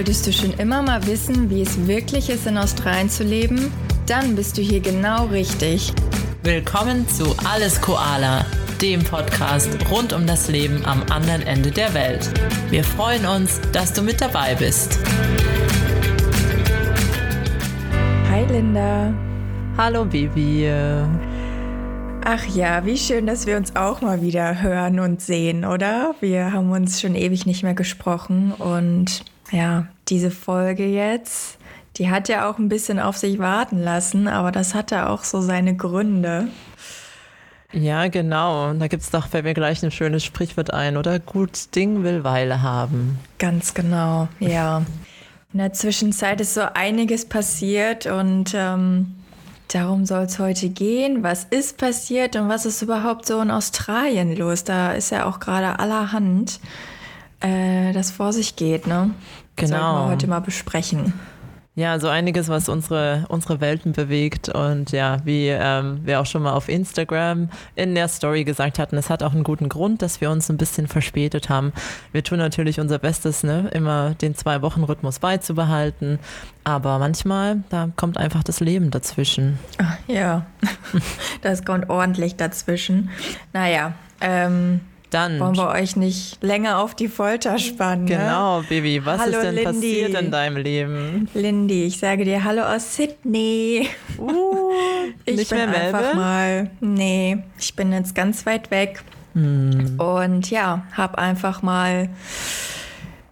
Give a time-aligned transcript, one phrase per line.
[0.00, 3.70] Wolltest du schon immer mal wissen, wie es wirklich ist, in Australien zu leben?
[4.06, 5.92] Dann bist du hier genau richtig.
[6.42, 8.46] Willkommen zu Alles Koala,
[8.80, 12.30] dem Podcast rund um das Leben am anderen Ende der Welt.
[12.70, 14.98] Wir freuen uns, dass du mit dabei bist.
[18.30, 19.12] Hi Linda.
[19.76, 20.66] Hallo Bibi.
[22.24, 26.14] Ach ja, wie schön, dass wir uns auch mal wieder hören und sehen, oder?
[26.20, 31.58] Wir haben uns schon ewig nicht mehr gesprochen und ja, diese Folge jetzt,
[31.96, 35.40] die hat ja auch ein bisschen auf sich warten lassen, aber das hatte auch so
[35.40, 36.48] seine Gründe.
[37.72, 38.72] Ja, genau.
[38.74, 41.20] Da gibt es doch, fällt mir gleich ein schönes Sprichwort ein, oder?
[41.20, 43.18] Gut Ding will Weile haben.
[43.38, 44.82] Ganz genau, ja.
[45.52, 49.14] In der Zwischenzeit ist so einiges passiert und ähm,
[49.72, 51.22] Darum soll es heute gehen.
[51.22, 54.64] Was ist passiert und was ist überhaupt so in Australien los?
[54.64, 56.58] Da ist ja auch gerade allerhand,
[57.38, 59.10] äh, das vor sich geht, ne?
[59.60, 59.76] Genau.
[59.76, 61.12] Sollten wir heute mal besprechen.
[61.76, 64.48] Ja, so einiges, was unsere, unsere Welten bewegt.
[64.48, 68.96] Und ja, wie ähm, wir auch schon mal auf Instagram in der Story gesagt hatten,
[68.96, 71.72] es hat auch einen guten Grund, dass wir uns ein bisschen verspätet haben.
[72.10, 76.18] Wir tun natürlich unser Bestes, ne, immer den Zwei-Wochen-Rhythmus beizubehalten.
[76.64, 79.58] Aber manchmal, da kommt einfach das Leben dazwischen.
[79.78, 80.46] Ach, ja,
[81.40, 83.10] das kommt ordentlich dazwischen.
[83.52, 84.80] Naja, ähm,
[85.10, 85.40] dann.
[85.40, 88.04] Wollen wir euch nicht länger auf die Folter spannen?
[88.04, 88.16] Ne?
[88.16, 89.04] Genau, Baby.
[89.04, 89.72] Was hallo, ist denn Lindy.
[89.72, 91.28] passiert in deinem Leben?
[91.34, 93.88] Lindy, ich sage dir Hallo aus Sydney.
[94.18, 94.70] Uh,
[95.24, 96.14] ich nicht bin mehr einfach Melbourne?
[96.20, 96.70] mal.
[96.80, 99.02] Nee, ich bin jetzt ganz weit weg.
[99.34, 99.98] Hm.
[99.98, 102.08] Und ja, habe einfach mal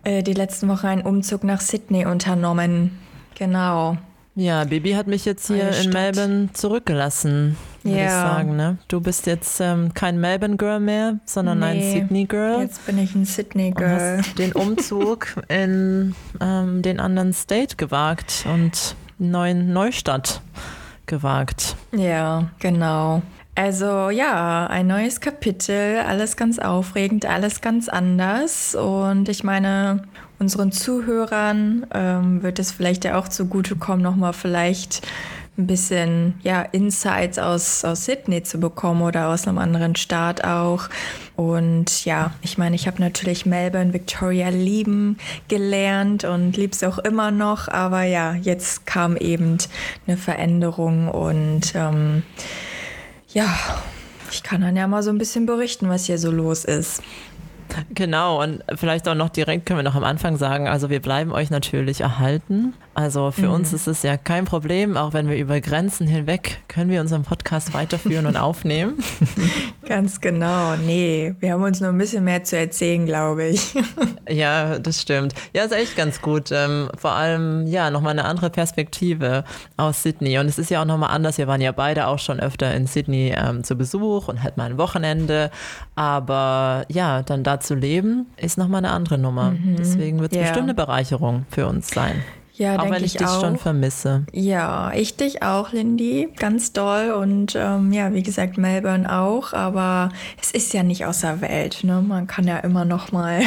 [0.05, 2.99] äh, die letzten Wochen einen Umzug nach Sydney unternommen.
[3.35, 3.97] Genau.
[4.35, 5.91] Ja, Baby hat mich jetzt hier in.
[5.91, 8.23] Melbourne zurückgelassen, würde ich Ja.
[8.23, 8.57] sagen.
[8.57, 8.79] Ne?
[8.89, 12.61] Du bist jetzt ähm, kein Melbourne-Girl mehr, sondern ein Nee, Sydney-Girl.
[12.63, 14.21] Jetzt bin ich ein Sydney Girl.
[14.39, 20.41] den Umzug in ähm, den anderen State gewagt und neuen Neustadt
[21.07, 21.77] gewagt.
[21.93, 23.23] Ja, genau.
[23.55, 28.77] Also ja, ein neues Kapitel, alles ganz aufregend, alles ganz anders.
[28.77, 30.05] Und ich meine,
[30.39, 35.05] unseren Zuhörern ähm, wird es vielleicht ja auch zugutekommen, nochmal vielleicht
[35.59, 40.89] ein bisschen ja, Insights aus, aus Sydney zu bekommen oder aus einem anderen Staat auch.
[41.37, 46.99] Und ja, ich meine, ich habe natürlich Melbourne, Victoria lieben gelernt und liebe es auch
[46.99, 47.69] immer noch.
[47.69, 49.59] Aber ja, jetzt kam eben
[50.07, 52.23] eine Veränderung und ähm,
[53.29, 53.47] ja,
[54.31, 57.03] ich kann dann ja mal so ein bisschen berichten, was hier so los ist.
[57.91, 61.33] Genau, und vielleicht auch noch direkt können wir noch am Anfang sagen, also wir bleiben
[61.33, 62.75] euch natürlich erhalten.
[62.99, 66.91] Also für uns ist es ja kein Problem, auch wenn wir über Grenzen hinweg können
[66.91, 68.99] wir unseren Podcast weiterführen und aufnehmen.
[69.87, 70.75] Ganz genau.
[70.75, 73.75] Nee, wir haben uns noch ein bisschen mehr zu erzählen, glaube ich.
[74.31, 75.33] Ja, das stimmt.
[75.55, 76.51] Ja, ist echt ganz gut.
[76.53, 79.43] Ähm, vor allem, ja, nochmal eine andere Perspektive
[79.79, 80.39] aus Sydney.
[80.39, 81.39] Und es ist ja auch nochmal anders.
[81.39, 84.67] Wir waren ja beide auch schon öfter in Sydney ähm, zu Besuch und halt mal
[84.71, 85.51] ein Wochenende.
[85.95, 89.55] Aber ja, dann da zu leben, ist nochmal eine andere Nummer.
[89.79, 90.43] Deswegen wird es Ja.
[90.43, 92.23] bestimmt eine Bereicherung für uns sein.
[92.59, 93.41] Ja, auch denke wenn ich, ich dich auch.
[93.41, 94.25] schon vermisse.
[94.33, 96.29] Ja, ich dich auch, Lindy.
[96.37, 97.13] Ganz doll.
[97.13, 99.53] Und ähm, ja, wie gesagt, Melbourne auch.
[99.53, 100.11] Aber
[100.43, 101.85] es ist ja nicht außer Welt.
[101.85, 102.03] Ne?
[102.03, 103.43] Man kann ja immer noch mal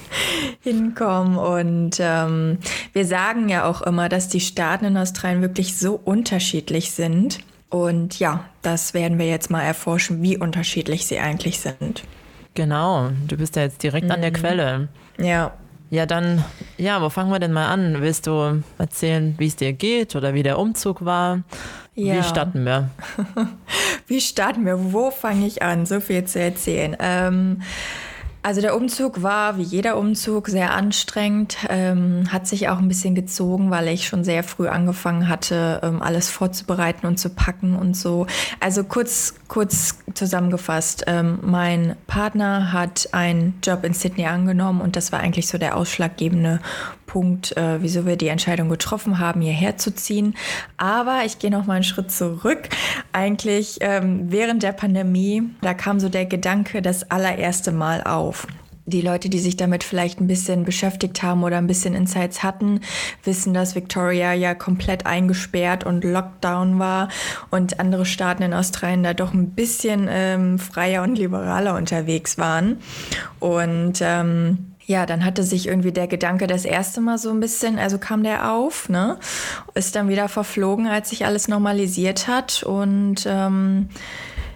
[0.60, 1.36] hinkommen.
[1.38, 2.58] Und ähm,
[2.92, 7.38] wir sagen ja auch immer, dass die Staaten in Australien wirklich so unterschiedlich sind.
[7.70, 12.02] Und ja, das werden wir jetzt mal erforschen, wie unterschiedlich sie eigentlich sind.
[12.54, 14.22] Genau, du bist ja jetzt direkt an Mhm.
[14.22, 14.88] der Quelle.
[15.18, 15.52] Ja,
[15.92, 16.42] Ja, dann,
[16.78, 18.00] ja, wo fangen wir denn mal an?
[18.00, 21.42] Willst du erzählen, wie es dir geht oder wie der Umzug war?
[21.94, 22.16] Ja.
[22.16, 22.88] Wie starten wir?
[24.06, 24.94] Wie starten wir?
[24.94, 25.84] Wo fange ich an?
[25.84, 26.96] So viel zu erzählen.
[26.98, 27.60] Ähm,
[28.42, 33.14] also der Umzug war wie jeder Umzug sehr anstrengend, ähm, hat sich auch ein bisschen
[33.14, 37.96] gezogen, weil ich schon sehr früh angefangen hatte, ähm, alles vorzubereiten und zu packen und
[37.96, 38.26] so.
[38.58, 45.12] Also kurz, kurz zusammengefasst, ähm, mein Partner hat einen Job in Sydney angenommen und das
[45.12, 46.60] war eigentlich so der ausschlaggebende
[47.12, 50.34] Punkt, äh, wieso wir die Entscheidung getroffen haben, hierher zu ziehen.
[50.78, 52.70] Aber ich gehe noch mal einen Schritt zurück.
[53.12, 58.31] Eigentlich ähm, während der Pandemie, da kam so der Gedanke das allererste Mal auf.
[58.84, 62.80] Die Leute, die sich damit vielleicht ein bisschen beschäftigt haben oder ein bisschen Insights hatten,
[63.22, 67.08] wissen, dass Victoria ja komplett eingesperrt und Lockdown war
[67.50, 72.78] und andere Staaten in Australien da doch ein bisschen ähm, freier und liberaler unterwegs waren.
[73.38, 77.78] Und ähm, ja, dann hatte sich irgendwie der Gedanke das erste Mal so ein bisschen,
[77.78, 79.16] also kam der auf, ne?
[79.74, 82.64] Ist dann wieder verflogen, als sich alles normalisiert hat.
[82.64, 83.88] Und ähm,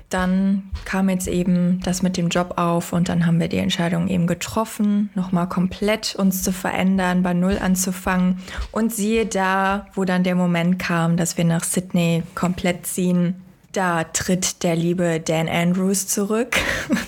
[0.08, 4.08] dann kam jetzt eben das mit dem Job auf und dann haben wir die Entscheidung
[4.08, 8.38] eben getroffen, nochmal komplett uns zu verändern, bei Null anzufangen.
[8.70, 13.34] Und siehe da, wo dann der Moment kam, dass wir nach Sydney komplett ziehen,
[13.72, 16.56] da tritt der liebe Dan Andrews zurück.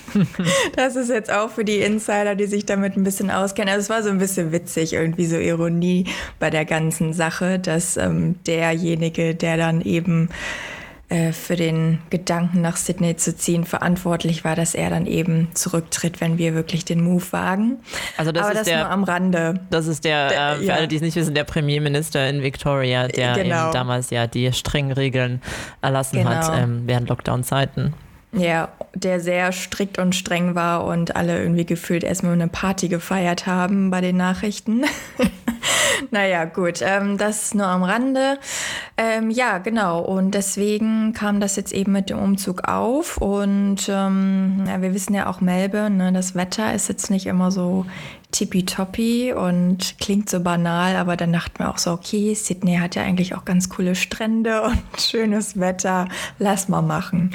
[0.75, 3.73] das ist jetzt auch für die Insider, die sich damit ein bisschen auskennen.
[3.73, 6.05] Also es war so ein bisschen witzig, irgendwie so Ironie
[6.37, 10.29] bei der ganzen Sache, dass ähm, derjenige, der dann eben
[11.09, 16.21] äh, für den Gedanken nach Sydney zu ziehen verantwortlich war, dass er dann eben zurücktritt,
[16.21, 17.79] wenn wir wirklich den Move wagen.
[18.15, 19.59] Also das Aber ist das der, nur am Rande.
[19.71, 20.75] Das ist der, der äh, für ja.
[20.75, 23.65] alle, die es nicht wissen, der Premierminister in Victoria, der genau.
[23.65, 25.41] eben damals ja die strengen Regeln
[25.81, 26.29] erlassen genau.
[26.29, 27.95] hat ähm, während Lockdown-Zeiten.
[28.31, 33.47] Ja, der sehr strikt und streng war und alle irgendwie gefühlt erstmal eine Party gefeiert
[33.47, 34.85] haben bei den Nachrichten.
[36.11, 38.37] naja, gut, ähm, das nur am Rande.
[38.97, 40.01] Ähm, ja, genau.
[40.01, 43.17] Und deswegen kam das jetzt eben mit dem Umzug auf.
[43.17, 47.49] Und ähm, ja, wir wissen ja auch Melbourne, ne, das Wetter ist jetzt nicht immer
[47.49, 47.87] so
[48.31, 53.01] tippitoppi und klingt so banal, aber dann dachten wir auch so, okay, Sydney hat ja
[53.01, 57.33] eigentlich auch ganz coole Strände und schönes Wetter, lass mal machen.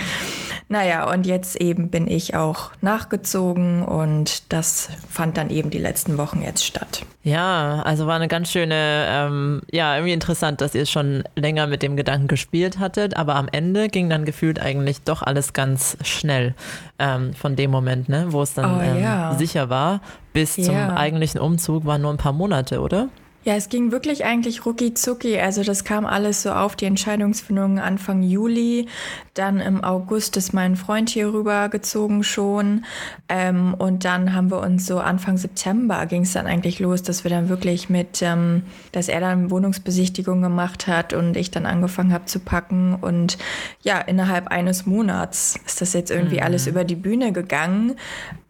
[0.68, 6.16] Naja, und jetzt eben bin ich auch nachgezogen und das fand dann eben die letzten
[6.16, 7.04] Wochen jetzt statt.
[7.22, 11.82] Ja, also war eine ganz schöne, ähm, ja, irgendwie interessant, dass ihr schon länger mit
[11.82, 16.54] dem Gedanken gespielt hattet, aber am Ende ging dann gefühlt eigentlich doch alles ganz schnell
[16.98, 20.00] ähm, von dem Moment, ne, wo es dann oh, ähm, sicher war,
[20.32, 20.64] bis ja.
[20.64, 23.08] zum eigentlichen Umzug waren nur ein paar Monate, oder?
[23.44, 25.38] Ja, es ging wirklich eigentlich rucki zucki.
[25.38, 28.86] Also das kam alles so auf die Entscheidungsfindung Anfang Juli.
[29.34, 32.86] Dann im August ist mein Freund hier rübergezogen schon.
[33.28, 37.22] Ähm, und dann haben wir uns so Anfang September ging es dann eigentlich los, dass
[37.24, 38.62] wir dann wirklich mit, ähm,
[38.92, 42.94] dass er dann Wohnungsbesichtigung gemacht hat und ich dann angefangen habe zu packen.
[42.94, 43.36] Und
[43.82, 46.44] ja, innerhalb eines Monats ist das jetzt irgendwie mhm.
[46.44, 47.96] alles über die Bühne gegangen.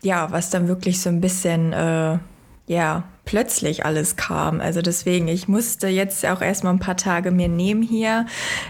[0.03, 1.73] Ja, was dann wirklich so ein bisschen...
[1.73, 2.19] Äh,
[2.67, 4.61] ja, plötzlich alles kam.
[4.61, 8.27] Also deswegen, ich musste jetzt auch erstmal ein paar Tage mir nehmen hier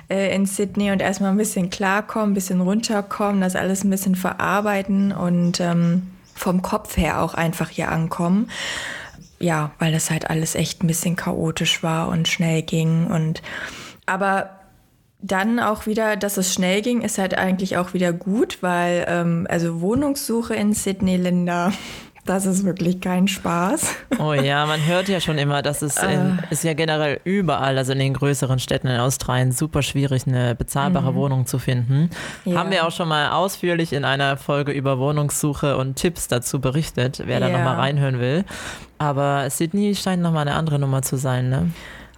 [0.08, 4.14] äh, in Sydney und erstmal ein bisschen klarkommen, ein bisschen runterkommen, das alles ein bisschen
[4.14, 8.50] verarbeiten und ähm, vom Kopf her auch einfach hier ankommen.
[9.40, 13.42] Ja, weil das halt alles echt ein bisschen chaotisch war und schnell ging und
[14.06, 14.50] aber
[15.20, 19.46] dann auch wieder, dass es schnell ging, ist halt eigentlich auch wieder gut, weil ähm,
[19.48, 21.72] also Wohnungssuche in Sydney, Linda,
[22.24, 23.96] das ist wirklich kein Spaß.
[24.18, 26.42] Oh ja, man hört ja schon immer, dass es in, äh.
[26.50, 31.12] ist ja generell überall, also in den größeren Städten in Australien, super schwierig, eine bezahlbare
[31.12, 31.16] mhm.
[31.16, 32.10] Wohnung zu finden.
[32.44, 32.58] Ja.
[32.58, 37.22] Haben wir auch schon mal ausführlich in einer Folge über Wohnungssuche und Tipps dazu berichtet,
[37.26, 37.48] wer ja.
[37.48, 38.44] da nochmal reinhören will.
[38.98, 41.70] Aber Sydney scheint nochmal eine andere Nummer zu sein, ne?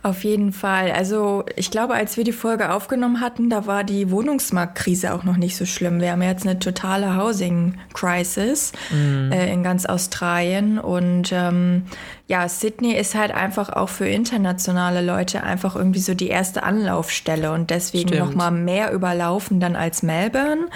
[0.06, 0.92] Auf jeden Fall.
[0.92, 5.36] Also ich glaube, als wir die Folge aufgenommen hatten, da war die Wohnungsmarktkrise auch noch
[5.36, 6.00] nicht so schlimm.
[6.00, 9.32] Wir haben jetzt eine totale Housing Crisis mhm.
[9.32, 11.86] äh, in ganz Australien und ähm,
[12.28, 17.50] ja, Sydney ist halt einfach auch für internationale Leute einfach irgendwie so die erste Anlaufstelle
[17.50, 18.28] und deswegen Stimmt.
[18.28, 20.68] noch mal mehr überlaufen dann als Melbourne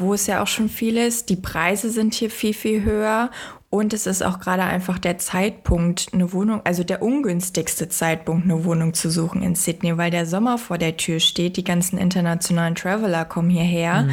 [0.00, 1.28] wo es ja auch schon viel ist.
[1.28, 3.30] Die Preise sind hier viel, viel höher
[3.70, 8.64] und es ist auch gerade einfach der Zeitpunkt, eine Wohnung, also der ungünstigste Zeitpunkt, eine
[8.64, 11.58] Wohnung zu suchen in Sydney, weil der Sommer vor der Tür steht.
[11.58, 14.04] Die ganzen internationalen Traveler kommen hierher.
[14.04, 14.12] Mhm.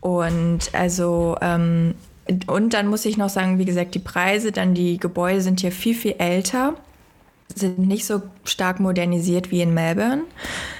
[0.00, 1.94] Und also, ähm,
[2.48, 5.70] und dann muss ich noch sagen, wie gesagt, die Preise, dann die Gebäude sind hier
[5.70, 6.74] viel, viel älter,
[7.54, 10.22] sind nicht so stark modernisiert wie in Melbourne.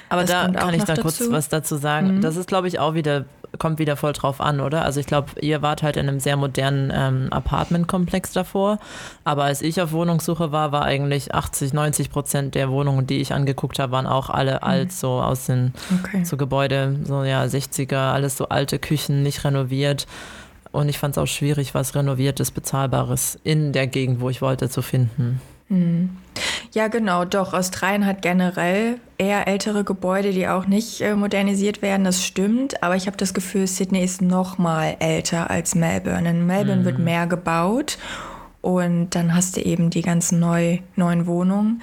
[0.08, 1.02] Aber das da kann ich da dazu.
[1.02, 2.16] kurz was dazu sagen.
[2.16, 2.20] Mhm.
[2.20, 3.26] Das ist, glaube ich, auch wieder
[3.58, 4.84] kommt wieder voll drauf an, oder?
[4.84, 8.78] Also ich glaube, ihr wart halt in einem sehr modernen ähm, Apartmentkomplex davor.
[9.24, 13.32] Aber als ich auf Wohnungssuche war, war eigentlich 80, 90 Prozent der Wohnungen, die ich
[13.32, 14.62] angeguckt habe, waren auch alle mhm.
[14.62, 16.24] alt, so aus den okay.
[16.24, 20.06] so Gebäude, so ja, 60er, alles so alte Küchen, nicht renoviert.
[20.70, 24.70] Und ich fand es auch schwierig, was Renoviertes, Bezahlbares in der Gegend, wo ich wollte,
[24.70, 25.40] zu finden.
[25.72, 26.10] Mhm.
[26.72, 27.52] Ja, genau, doch.
[27.52, 32.82] Australien hat generell eher ältere Gebäude, die auch nicht äh, modernisiert werden, das stimmt.
[32.82, 36.28] Aber ich habe das Gefühl, Sydney ist noch mal älter als Melbourne.
[36.28, 36.84] In Melbourne mhm.
[36.84, 37.98] wird mehr gebaut
[38.60, 41.82] und dann hast du eben die ganzen neu, neuen Wohnungen.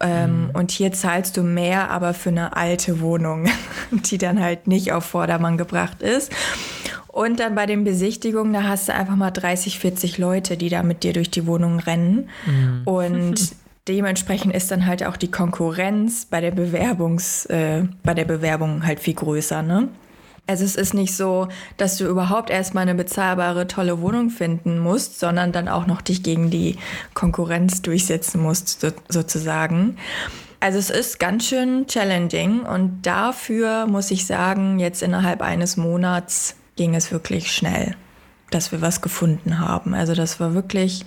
[0.00, 0.50] Ähm, mhm.
[0.50, 3.46] Und hier zahlst du mehr, aber für eine alte Wohnung,
[3.90, 6.32] die dann halt nicht auf Vordermann gebracht ist.
[7.14, 10.82] Und dann bei den Besichtigungen, da hast du einfach mal 30, 40 Leute, die da
[10.82, 12.28] mit dir durch die Wohnung rennen.
[12.44, 12.82] Mhm.
[12.86, 13.52] Und
[13.88, 18.98] dementsprechend ist dann halt auch die Konkurrenz bei der Bewerbungs, äh, bei der Bewerbung halt
[18.98, 19.90] viel größer, ne?
[20.48, 25.20] Also es ist nicht so, dass du überhaupt erstmal eine bezahlbare, tolle Wohnung finden musst,
[25.20, 26.78] sondern dann auch noch dich gegen die
[27.14, 29.98] Konkurrenz durchsetzen musst, so, sozusagen.
[30.58, 36.56] Also es ist ganz schön challenging und dafür muss ich sagen, jetzt innerhalb eines Monats
[36.76, 37.96] ging es wirklich schnell,
[38.50, 39.94] dass wir was gefunden haben.
[39.94, 41.04] Also das war wirklich,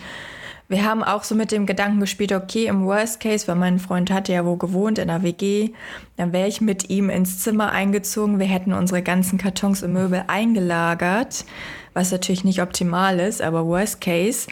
[0.67, 4.11] wir haben auch so mit dem Gedanken gespielt, okay, im Worst Case, weil mein Freund
[4.11, 5.71] hatte ja wo gewohnt in der WG,
[6.15, 10.23] dann wäre ich mit ihm ins Zimmer eingezogen, wir hätten unsere ganzen Kartons und Möbel
[10.27, 11.45] eingelagert,
[11.93, 14.47] was natürlich nicht optimal ist, aber Worst Case.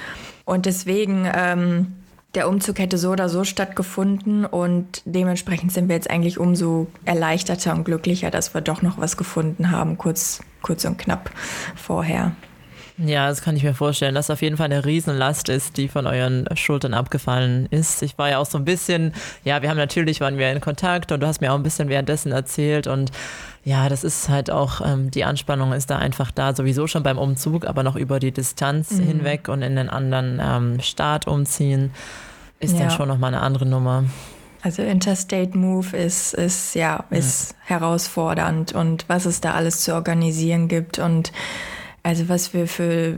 [0.46, 1.30] Und deswegen...
[1.34, 1.96] Ähm,
[2.36, 7.74] der Umzug hätte so oder so stattgefunden und dementsprechend sind wir jetzt eigentlich umso erleichterter
[7.74, 11.32] und glücklicher, dass wir doch noch was gefunden haben, kurz, kurz und knapp
[11.75, 12.34] vorher.
[12.98, 16.08] Ja, das kann ich mir vorstellen, dass auf jeden Fall eine Riesenlast ist, die von
[16.08, 18.01] euren Schultern abgefallen ist.
[18.01, 19.13] Ich war ja auch so ein bisschen,
[19.44, 21.89] ja, wir haben natürlich, waren wir in Kontakt und du hast mir auch ein bisschen
[21.89, 23.12] währenddessen erzählt und
[23.65, 27.18] ja, das ist halt auch, ähm, die Anspannung ist da einfach da, sowieso schon beim
[27.18, 29.04] Umzug, aber noch über die Distanz mhm.
[29.04, 31.92] hinweg und in den anderen ähm, Staat umziehen,
[32.60, 32.80] ist ja.
[32.80, 34.06] dann schon nochmal eine andere Nummer.
[34.62, 37.76] Also Interstate Move ist, ist ja, ist ja.
[37.76, 41.32] herausfordernd und was es da alles zu organisieren gibt und
[42.02, 43.16] also was wir für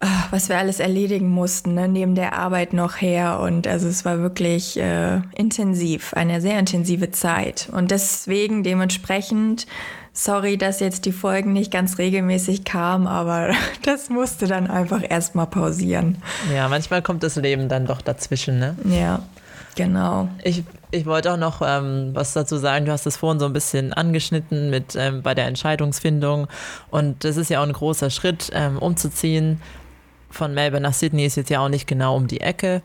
[0.00, 3.38] ah, was wir alles erledigen mussten, ne, neben der Arbeit noch her.
[3.40, 7.68] Und also es war wirklich äh, intensiv, eine sehr intensive Zeit.
[7.70, 9.66] Und deswegen dementsprechend,
[10.12, 13.52] sorry, dass jetzt die Folgen nicht ganz regelmäßig kamen, aber
[13.84, 16.18] das musste dann einfach erstmal pausieren.
[16.54, 18.76] Ja, manchmal kommt das Leben dann doch dazwischen, ne?
[18.84, 19.22] Ja.
[19.74, 20.28] Genau.
[20.42, 22.84] Ich, ich wollte auch noch ähm, was dazu sagen.
[22.84, 26.46] Du hast es vorhin so ein bisschen angeschnitten mit ähm, bei der Entscheidungsfindung.
[26.90, 29.62] Und das ist ja auch ein großer Schritt, ähm, umzuziehen.
[30.30, 32.82] Von Melbourne nach Sydney ist jetzt ja auch nicht genau um die Ecke.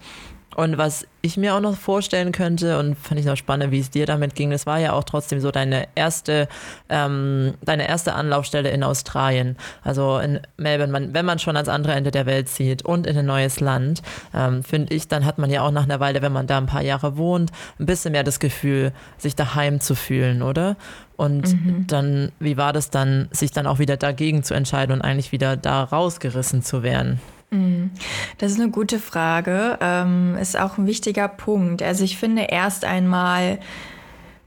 [0.57, 3.91] Und was ich mir auch noch vorstellen könnte und fand ich noch spannend, wie es
[3.91, 6.47] dir damit ging, das war ja auch trotzdem so deine erste,
[6.89, 9.55] ähm, deine erste Anlaufstelle in Australien.
[9.83, 13.15] Also in Melbourne, man, wenn man schon ans andere Ende der Welt zieht und in
[13.15, 14.01] ein neues Land,
[14.33, 16.65] ähm, finde ich, dann hat man ja auch nach einer Weile, wenn man da ein
[16.65, 20.75] paar Jahre wohnt, ein bisschen mehr das Gefühl, sich daheim zu fühlen, oder?
[21.17, 21.85] Und mhm.
[21.85, 25.55] dann, wie war das dann, sich dann auch wieder dagegen zu entscheiden und eigentlich wieder
[25.55, 27.21] da rausgerissen zu werden?
[27.49, 27.91] Mhm.
[28.37, 29.77] Das ist eine gute Frage.
[29.81, 31.81] Ähm, ist auch ein wichtiger Punkt.
[31.81, 33.59] Also ich finde erst einmal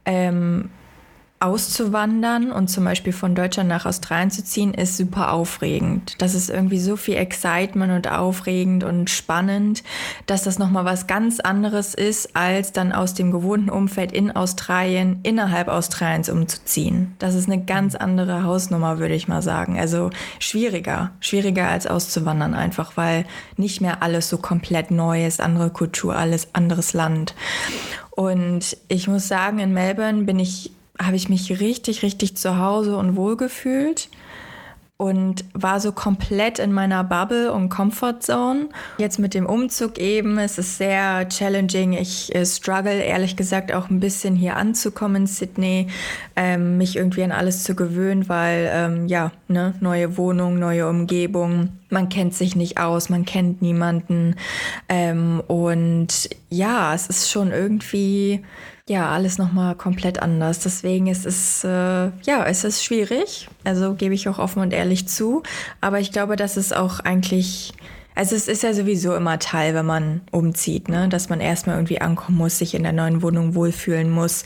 [0.04, 0.70] ähm,
[1.40, 6.16] auszuwandern und zum Beispiel von Deutschland nach Australien zu ziehen, ist super aufregend.
[6.18, 9.82] Das ist irgendwie so viel Excitement und aufregend und spannend,
[10.26, 15.20] dass das nochmal was ganz anderes ist, als dann aus dem gewohnten Umfeld in Australien,
[15.22, 17.14] innerhalb Australiens umzuziehen.
[17.18, 19.80] Das ist eine ganz andere Hausnummer, würde ich mal sagen.
[19.80, 23.24] Also schwieriger, schwieriger als auszuwandern einfach, weil
[23.56, 27.34] nicht mehr alles so komplett neu ist, andere Kultur, alles anderes Land.
[28.10, 32.96] Und ich muss sagen, in Melbourne bin ich habe ich mich richtig, richtig zu Hause
[32.96, 34.08] und wohl gefühlt
[35.00, 38.68] und war so komplett in meiner Bubble und Comfortzone.
[38.98, 41.94] Jetzt mit dem Umzug eben, es ist sehr challenging.
[41.94, 45.86] Ich äh, struggle ehrlich gesagt auch ein bisschen hier anzukommen in Sydney,
[46.36, 51.70] ähm, mich irgendwie an alles zu gewöhnen, weil ähm, ja, ne, neue Wohnung, neue Umgebung,
[51.88, 54.36] man kennt sich nicht aus, man kennt niemanden
[54.90, 58.42] ähm, und ja, es ist schon irgendwie
[58.90, 60.58] ja, alles nochmal komplett anders.
[60.58, 63.48] Deswegen ist es, äh, ja, es ist schwierig.
[63.62, 65.44] Also gebe ich auch offen und ehrlich zu.
[65.80, 67.72] Aber ich glaube, dass es auch eigentlich,
[68.16, 71.08] also es ist ja sowieso immer Teil, wenn man umzieht, ne?
[71.08, 74.44] dass man erstmal irgendwie ankommen muss, sich in der neuen Wohnung wohlfühlen muss.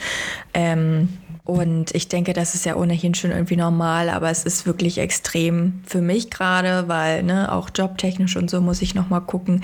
[0.52, 1.08] Ähm,
[1.46, 5.82] und ich denke, das ist ja ohnehin schon irgendwie normal, aber es ist wirklich extrem
[5.84, 9.62] für mich gerade, weil ne, auch jobtechnisch und so muss ich nochmal gucken.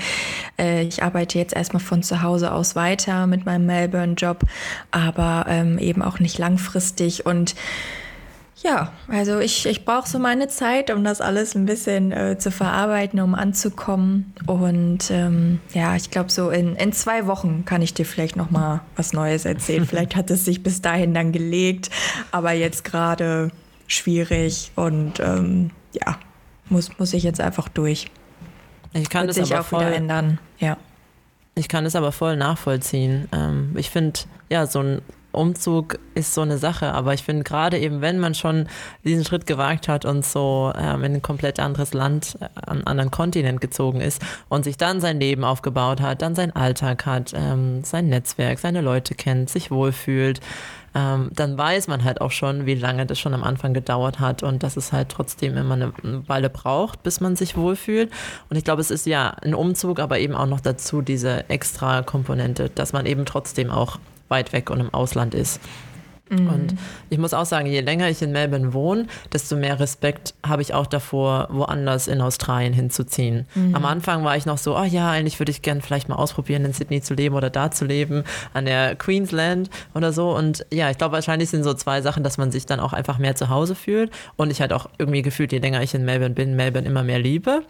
[0.58, 4.44] Äh, ich arbeite jetzt erstmal von zu Hause aus weiter mit meinem Melbourne-Job,
[4.90, 7.54] aber ähm, eben auch nicht langfristig und
[8.62, 12.50] ja, also ich, ich brauche so meine Zeit, um das alles ein bisschen äh, zu
[12.50, 14.34] verarbeiten, um anzukommen.
[14.46, 18.50] Und ähm, ja, ich glaube, so in, in zwei Wochen kann ich dir vielleicht noch
[18.50, 19.86] mal was Neues erzählen.
[19.88, 21.90] vielleicht hat es sich bis dahin dann gelegt,
[22.32, 23.50] aber jetzt gerade
[23.86, 26.18] schwierig und ähm, ja,
[26.68, 28.10] muss, muss ich jetzt einfach durch.
[28.92, 30.38] Ich kann Wird das sich aber auch voll ändern.
[30.58, 30.76] Ja.
[31.54, 33.28] Ich kann es aber voll nachvollziehen.
[33.32, 37.78] Ähm, ich finde, ja, so ein Umzug ist so eine Sache, aber ich finde gerade
[37.78, 38.68] eben, wenn man schon
[39.04, 42.86] diesen Schritt gewagt hat und so ähm, in ein komplett anderes Land, äh, an einen
[42.86, 47.32] anderen Kontinent gezogen ist und sich dann sein Leben aufgebaut hat, dann seinen Alltag hat,
[47.34, 50.40] ähm, sein Netzwerk, seine Leute kennt, sich wohlfühlt,
[50.94, 54.42] ähm, dann weiß man halt auch schon, wie lange das schon am Anfang gedauert hat
[54.42, 55.92] und dass es halt trotzdem immer eine
[56.26, 58.10] Weile braucht, bis man sich wohlfühlt.
[58.48, 62.02] Und ich glaube, es ist ja ein Umzug, aber eben auch noch dazu diese extra
[62.02, 63.98] Komponente, dass man eben trotzdem auch
[64.30, 65.60] weit weg und im Ausland ist.
[66.30, 66.48] Mhm.
[66.48, 66.74] Und
[67.10, 70.72] ich muss auch sagen, je länger ich in Melbourne wohne, desto mehr Respekt habe ich
[70.72, 73.46] auch davor, woanders in Australien hinzuziehen.
[73.54, 73.74] Mhm.
[73.74, 76.64] Am Anfang war ich noch so, oh ja, eigentlich würde ich gerne vielleicht mal ausprobieren,
[76.64, 78.22] in Sydney zu leben oder da zu leben,
[78.54, 80.30] an der Queensland oder so.
[80.34, 83.18] Und ja, ich glaube, wahrscheinlich sind so zwei Sachen, dass man sich dann auch einfach
[83.18, 86.34] mehr zu Hause fühlt und ich halt auch irgendwie gefühlt, je länger ich in Melbourne
[86.34, 87.62] bin, Melbourne immer mehr liebe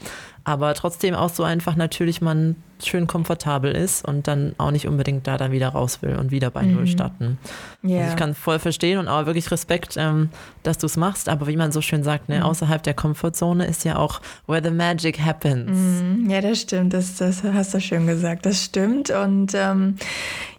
[0.44, 5.26] aber trotzdem auch so einfach natürlich man schön komfortabel ist und dann auch nicht unbedingt
[5.26, 6.86] da dann wieder raus will und wieder bei Null mhm.
[6.86, 7.38] starten.
[7.84, 8.00] Yeah.
[8.00, 10.30] Also ich kann voll verstehen und auch wirklich Respekt, ähm,
[10.62, 12.42] dass du es machst, aber wie man so schön sagt, ne, mhm.
[12.44, 15.70] außerhalb der Komfortzone ist ja auch where the magic happens.
[15.70, 16.30] Mhm.
[16.30, 19.96] Ja, das stimmt, das, das hast du schön gesagt, das stimmt und ähm,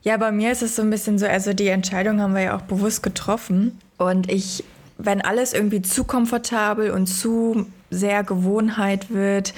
[0.04, 2.58] ja, bei mir ist es so ein bisschen so, also die Entscheidung haben wir ja
[2.58, 4.64] auch bewusst getroffen und ich
[5.04, 9.54] wenn alles irgendwie zu komfortabel und zu sehr Gewohnheit wird,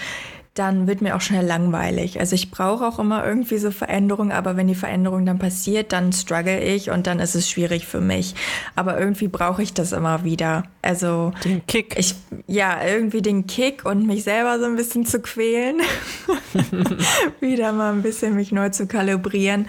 [0.54, 2.20] dann wird mir auch schnell langweilig.
[2.20, 6.14] Also ich brauche auch immer irgendwie so Veränderungen, aber wenn die Veränderung dann passiert, dann
[6.14, 8.36] struggle ich und dann ist es schwierig für mich.
[8.76, 10.66] Aber irgendwie brauche ich das immer wieder.
[10.84, 11.98] Also den Kick.
[11.98, 12.14] Ich
[12.46, 15.82] ja, irgendwie den Kick und mich selber so ein bisschen zu quälen.
[17.40, 19.68] wieder mal ein bisschen mich neu zu kalibrieren.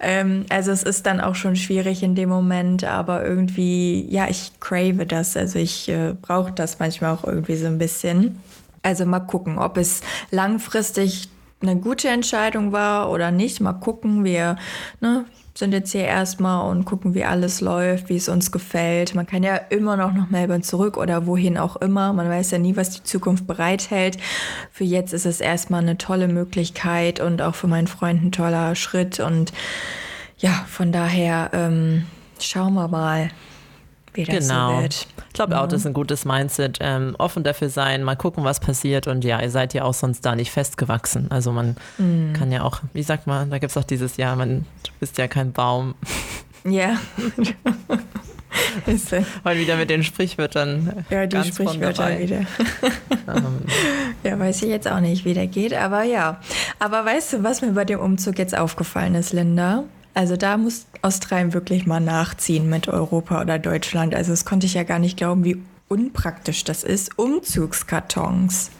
[0.00, 4.52] Ähm, also es ist dann auch schon schwierig in dem Moment, aber irgendwie, ja, ich
[4.60, 5.34] crave das.
[5.34, 8.38] Also ich äh, brauche das manchmal auch irgendwie so ein bisschen.
[8.86, 10.00] Also mal gucken, ob es
[10.30, 11.28] langfristig
[11.60, 13.60] eine gute Entscheidung war oder nicht.
[13.60, 14.54] Mal gucken, wir
[15.00, 15.24] ne,
[15.54, 19.16] sind jetzt hier erstmal und gucken, wie alles läuft, wie es uns gefällt.
[19.16, 22.12] Man kann ja immer noch nach Melbourne zurück oder wohin auch immer.
[22.12, 24.18] Man weiß ja nie, was die Zukunft bereithält.
[24.70, 28.76] Für jetzt ist es erstmal eine tolle Möglichkeit und auch für meinen Freund ein toller
[28.76, 29.18] Schritt.
[29.18, 29.52] Und
[30.38, 32.06] ja, von daher ähm,
[32.38, 33.30] schauen wir mal,
[34.16, 34.76] wie das genau.
[34.76, 35.06] so wird.
[35.28, 36.78] Ich glaube auch, das ist ein gutes Mindset.
[36.80, 39.06] Ähm, offen dafür sein, mal gucken, was passiert.
[39.06, 41.30] Und ja, ihr seid ja auch sonst da nicht festgewachsen.
[41.30, 42.32] Also man mhm.
[42.32, 45.18] kann ja auch, wie sagt man, da gibt es auch dieses Jahr, man, du bist
[45.18, 45.94] ja kein Baum.
[46.64, 46.96] Ja.
[48.86, 49.12] ist
[49.44, 51.04] Heute wieder mit den Sprichwörtern.
[51.10, 52.40] Ja, die Sprichwörter wieder.
[53.28, 53.58] Ähm.
[54.22, 56.40] ja, weiß ich jetzt auch nicht, wie der geht, aber ja.
[56.78, 59.84] Aber weißt du, was mir bei dem Umzug jetzt aufgefallen ist, Linda?
[60.16, 64.14] Also da muss Australien wirklich mal nachziehen mit Europa oder Deutschland.
[64.14, 67.18] Also das konnte ich ja gar nicht glauben, wie unpraktisch das ist.
[67.18, 68.70] Umzugskartons.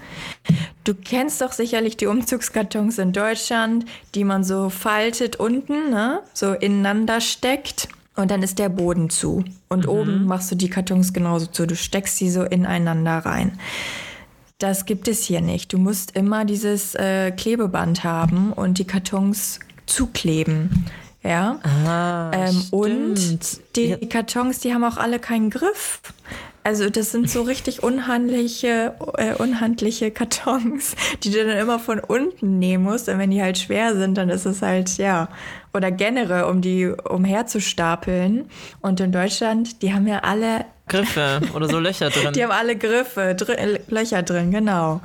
[0.84, 6.20] Du kennst doch sicherlich die Umzugskartons in Deutschland, die man so faltet unten, ne?
[6.32, 7.88] so ineinander steckt.
[8.14, 9.44] Und dann ist der Boden zu.
[9.68, 9.90] Und mhm.
[9.90, 11.66] oben machst du die Kartons genauso zu.
[11.66, 13.58] Du steckst sie so ineinander rein.
[14.56, 15.70] Das gibt es hier nicht.
[15.74, 20.86] Du musst immer dieses äh, Klebeband haben und die Kartons zukleben.
[21.26, 21.58] Ja.
[21.64, 23.96] Ah, ähm, und die ja.
[24.08, 26.00] Kartons, die haben auch alle keinen Griff.
[26.62, 32.58] Also das sind so richtig unhandliche, äh, unhandliche Kartons, die du dann immer von unten
[32.58, 33.08] nehmen musst.
[33.08, 35.28] Und wenn die halt schwer sind, dann ist es halt, ja,
[35.74, 38.48] oder generell, um die umherzustapeln.
[38.80, 42.32] Und in Deutschland, die haben ja alle Griffe oder so Löcher drin.
[42.32, 43.56] Die haben alle Griffe, dr
[43.88, 45.00] Löcher drin, genau.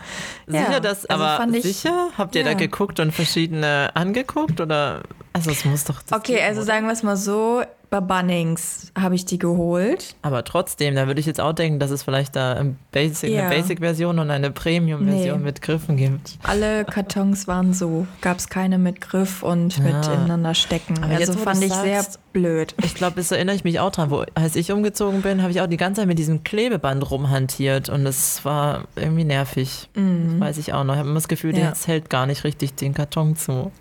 [0.48, 2.10] Sicher ja, das, also aber ich, sicher?
[2.18, 2.50] Habt ihr ja.
[2.50, 5.02] da geguckt und verschiedene angeguckt oder?
[5.34, 6.02] Also es muss doch.
[6.12, 10.16] okay, geben, also sagen wir es mal so: bei Bunnings habe ich die geholt.
[10.22, 13.48] Aber trotzdem, da würde ich jetzt auch denken, dass es vielleicht da Basic, ja.
[13.48, 15.44] eine Basic-Version und eine Premium-Version nee.
[15.44, 16.40] mit Griffen gibt.
[16.44, 18.08] Alle Kartons waren so.
[18.22, 19.84] Gab es keine mit Griff und ja.
[19.84, 21.04] mit ineinander stecken.
[21.04, 22.76] Aber also fand ich sagst, sehr blöd.
[22.84, 24.10] Ich glaube, das erinnere ich mich auch dran.
[24.10, 27.90] Wo, als ich umgezogen bin, habe ich auch die ganze Zeit mit diesem Klebeband rumhantiert
[27.90, 29.90] und das war irgendwie nervig.
[29.96, 30.40] Mhm.
[30.40, 30.94] Das weiß ich auch noch.
[30.94, 31.70] Ich habe immer das Gefühl, ja.
[31.70, 33.72] das hält gar nicht richtig den Karton zu.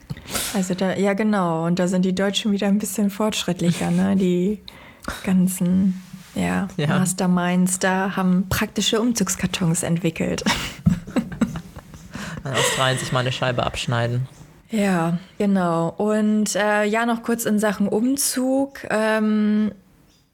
[0.55, 1.67] Also da, ja genau.
[1.67, 3.91] Und da sind die Deutschen wieder ein bisschen fortschrittlicher.
[3.91, 4.17] Ne?
[4.21, 4.61] Die
[5.25, 6.03] ganzen
[6.35, 6.87] ja, ja.
[6.87, 10.45] Masterminds da haben praktische Umzugskartons entwickelt.
[12.45, 14.29] Australien sich mal eine Scheibe abschneiden.
[14.71, 15.95] Ja, genau.
[15.97, 18.87] Und äh, ja, noch kurz in Sachen Umzug.
[18.89, 19.73] Ähm,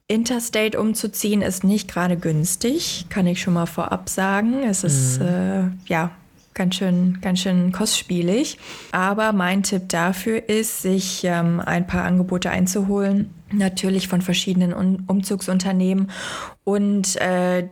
[0.08, 4.62] Interstate umzuziehen ist nicht gerade günstig, kann ich schon mal vorab sagen.
[4.62, 5.26] Es ist mhm.
[5.26, 6.12] äh, ja
[6.54, 8.58] ganz schön, ganz schön kostspielig.
[8.92, 15.04] Aber mein Tipp dafür ist, sich ähm, ein paar Angebote einzuholen, natürlich von verschiedenen um
[15.06, 16.10] Umzugsunternehmen
[16.64, 17.68] und äh,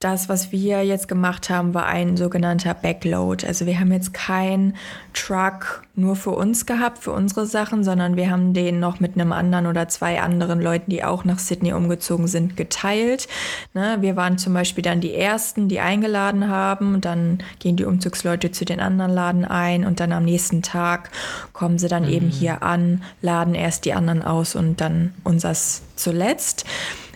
[0.00, 3.46] das, was wir jetzt gemacht haben, war ein sogenannter Backload.
[3.46, 4.74] Also wir haben jetzt keinen
[5.12, 9.30] Truck nur für uns gehabt, für unsere Sachen, sondern wir haben den noch mit einem
[9.32, 13.28] anderen oder zwei anderen Leuten, die auch nach Sydney umgezogen sind, geteilt.
[13.74, 13.98] Ne?
[14.00, 17.02] Wir waren zum Beispiel dann die Ersten, die eingeladen haben.
[17.02, 21.10] Dann gehen die Umzugsleute zu den anderen Laden ein und dann am nächsten Tag
[21.52, 22.10] kommen sie dann mhm.
[22.10, 26.64] eben hier an, laden erst die anderen aus und dann unsers zuletzt.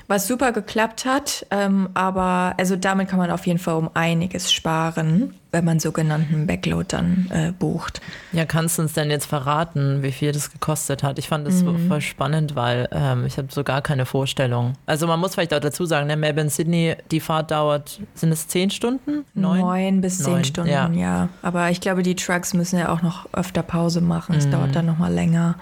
[0.06, 1.46] Was super geklappt hat.
[1.50, 6.46] Ähm, aber also damit kann man auf jeden Fall um einiges sparen, wenn man sogenannten
[6.46, 8.00] Backload dann äh, bucht.
[8.32, 11.18] Ja, kannst du uns denn jetzt verraten, wie viel das gekostet hat?
[11.18, 11.88] Ich fand das mhm.
[11.88, 14.74] voll spannend, weil ähm, ich habe so gar keine Vorstellung.
[14.86, 18.48] Also man muss vielleicht auch dazu sagen, ne, Melbourne, Sydney, die Fahrt dauert, sind es
[18.48, 19.24] zehn Stunden?
[19.34, 20.34] Neun, Neun bis Neun.
[20.34, 20.88] zehn Stunden, ja.
[20.90, 21.28] ja.
[21.42, 24.34] Aber ich glaube, die Trucks müssen ja auch noch öfter Pause machen.
[24.34, 24.50] Es mhm.
[24.50, 25.56] dauert dann nochmal länger.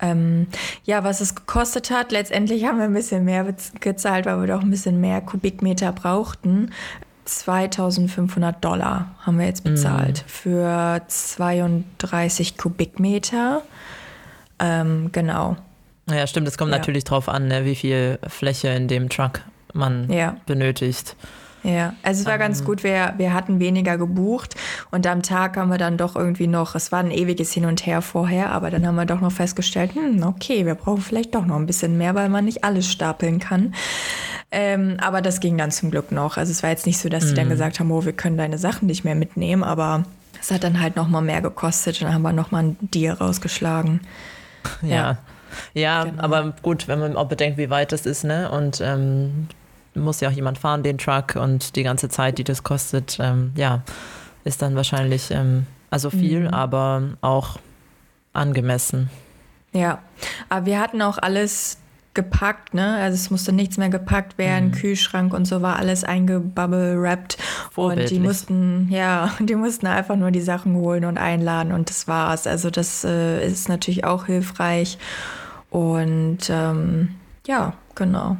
[0.00, 0.46] Ähm,
[0.84, 4.62] ja, was es gekostet hat, letztendlich haben wir ein bisschen mehr gezahlt, weil wir doch
[4.62, 6.70] ein bisschen mehr Kubikmeter brauchten.
[7.24, 10.28] 2500 Dollar haben wir jetzt bezahlt mm.
[10.28, 13.62] für 32 Kubikmeter.
[14.58, 15.56] Ähm, genau.
[16.10, 16.48] Ja, stimmt.
[16.48, 16.78] Es kommt ja.
[16.78, 19.42] natürlich drauf an, ne, wie viel Fläche in dem Truck
[19.74, 20.36] man ja.
[20.46, 21.16] benötigt.
[21.64, 24.54] Ja, also es war ähm, ganz gut, wir, wir hatten weniger gebucht
[24.90, 27.84] und am Tag haben wir dann doch irgendwie noch, es war ein ewiges Hin und
[27.84, 31.46] Her vorher, aber dann haben wir doch noch festgestellt, hm, okay, wir brauchen vielleicht doch
[31.46, 33.74] noch ein bisschen mehr, weil man nicht alles stapeln kann.
[34.50, 36.38] Ähm, aber das ging dann zum Glück noch.
[36.38, 37.50] Also es war jetzt nicht so, dass sie dann mhm.
[37.50, 40.04] gesagt haben, oh, wir können deine Sachen nicht mehr mitnehmen, aber
[40.40, 42.76] es hat dann halt noch mal mehr gekostet und dann haben wir noch mal ein
[42.80, 44.00] Deal rausgeschlagen.
[44.82, 44.88] Ja.
[44.88, 45.18] Ja,
[45.74, 46.22] ja genau.
[46.22, 48.50] aber gut, wenn man auch bedenkt, wie weit das ist, ne?
[48.50, 49.48] Und ähm,
[49.98, 53.52] muss ja auch jemand fahren, den Truck und die ganze Zeit, die das kostet, ähm,
[53.54, 53.82] ja,
[54.44, 56.48] ist dann wahrscheinlich ähm, also viel, mhm.
[56.48, 57.58] aber auch
[58.32, 59.10] angemessen.
[59.72, 59.98] Ja,
[60.48, 61.78] aber wir hatten auch alles
[62.14, 62.96] gepackt, ne?
[62.96, 64.72] Also es musste nichts mehr gepackt werden, mhm.
[64.72, 67.38] Kühlschrank und so war alles eingebubble wrapped
[67.76, 72.08] und die mussten, ja, die mussten einfach nur die Sachen holen und einladen und das
[72.08, 72.46] war's.
[72.46, 74.98] Also das äh, ist natürlich auch hilfreich
[75.70, 77.14] und ähm,
[77.46, 78.36] ja, genau.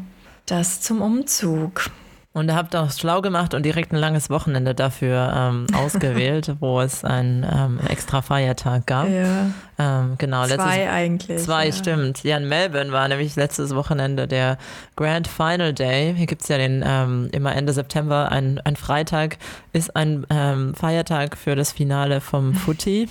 [0.48, 1.90] Das zum Umzug.
[2.32, 6.80] Und ihr habt auch schlau gemacht und direkt ein langes Wochenende dafür ähm, ausgewählt, wo
[6.80, 9.08] es einen ähm, extra Feiertag gab.
[9.08, 9.50] Ja.
[9.78, 11.38] Ähm, genau, zwei letztes, eigentlich.
[11.42, 11.72] Zwei, ja.
[11.72, 12.24] stimmt.
[12.24, 14.56] Ja, in Melbourne war nämlich letztes Wochenende der
[14.96, 16.14] Grand Final Day.
[16.16, 19.36] Hier gibt es ja den ähm, immer Ende September, ein, ein Freitag
[19.74, 23.08] ist ein ähm, Feiertag für das Finale vom Footy.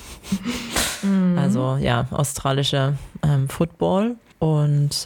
[1.04, 1.38] Mhm.
[1.38, 4.16] Also ja, australischer ähm, Football.
[4.40, 5.06] Und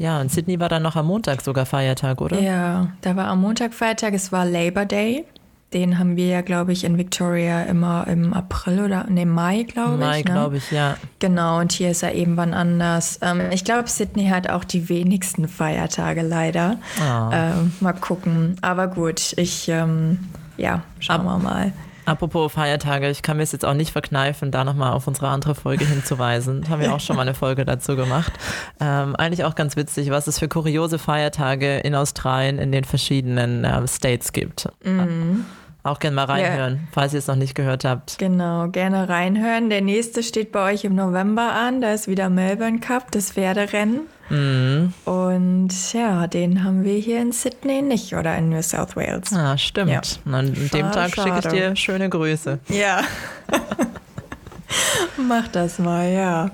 [0.00, 2.40] ja, und Sydney war dann noch am Montag sogar Feiertag, oder?
[2.40, 5.26] Ja, da war am Montag Feiertag, es war Labor Day.
[5.74, 9.96] Den haben wir ja, glaube ich, in Victoria immer im April oder ne, Mai, glaube
[9.96, 10.00] ich.
[10.00, 10.24] Mai, ne?
[10.24, 10.96] glaube ich, ja.
[11.18, 13.20] Genau, und hier ist er eben wann anders.
[13.20, 16.78] Ähm, ich glaube, Sydney hat auch die wenigsten Feiertage leider.
[16.98, 17.30] Oh.
[17.30, 18.56] Ähm, mal gucken.
[18.62, 21.72] Aber gut, ich, ähm, ja, schauen Ab wir mal.
[22.04, 25.54] Apropos Feiertage, ich kann mir es jetzt auch nicht verkneifen, da nochmal auf unsere andere
[25.54, 26.62] Folge hinzuweisen.
[26.62, 28.32] Da haben wir auch schon mal eine Folge dazu gemacht.
[28.80, 33.64] Ähm, eigentlich auch ganz witzig, was es für kuriose Feiertage in Australien in den verschiedenen
[33.64, 34.68] äh, States gibt.
[34.84, 35.44] Mhm.
[35.82, 36.80] Auch gerne mal reinhören, ja.
[36.92, 38.18] falls ihr es noch nicht gehört habt.
[38.18, 39.70] Genau, gerne reinhören.
[39.70, 41.80] Der nächste steht bei euch im November an.
[41.80, 44.02] Da ist wieder Melbourne Cup, das Pferderennen.
[44.30, 44.94] Mhm.
[45.04, 49.32] Und ja, den haben wir hier in Sydney nicht oder in New South Wales.
[49.32, 49.90] Ah, stimmt.
[49.90, 50.00] Ja.
[50.24, 52.60] Und an schade, dem Tag schicke ich dir schöne Grüße.
[52.68, 53.02] Ja.
[55.16, 56.50] Mach das mal, ja.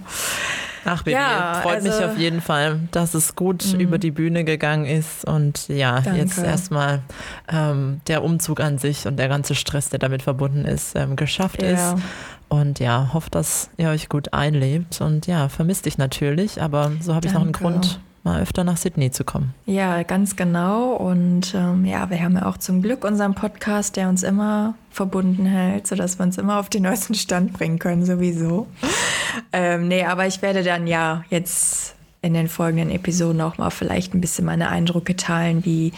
[0.89, 3.81] Ach, Baby, ja, freut also, mich auf jeden Fall, dass es gut mh.
[3.81, 5.25] über die Bühne gegangen ist.
[5.25, 6.21] Und ja, Danke.
[6.21, 7.03] jetzt erstmal
[7.53, 11.61] ähm, der Umzug an sich und der ganze Stress, der damit verbunden ist, ähm, geschafft
[11.61, 11.71] ja.
[11.71, 12.03] ist.
[12.49, 15.01] Und ja, hoffe, dass ihr euch gut einlebt.
[15.01, 18.77] Und ja, vermisst dich natürlich, aber so habe ich noch einen Grund, mal öfter nach
[18.77, 19.55] Sydney zu kommen.
[19.65, 20.95] Ja, ganz genau.
[20.95, 25.47] Und ähm, ja, wir haben ja auch zum Glück unseren Podcast, der uns immer verbunden
[25.47, 28.67] hält, sodass wir uns immer auf den neuesten Stand bringen können, sowieso.
[29.53, 34.13] ähm, nee, aber ich werde dann ja jetzt in den folgenden Episoden auch mal vielleicht
[34.13, 35.93] ein bisschen meine Eindrücke teilen, wie,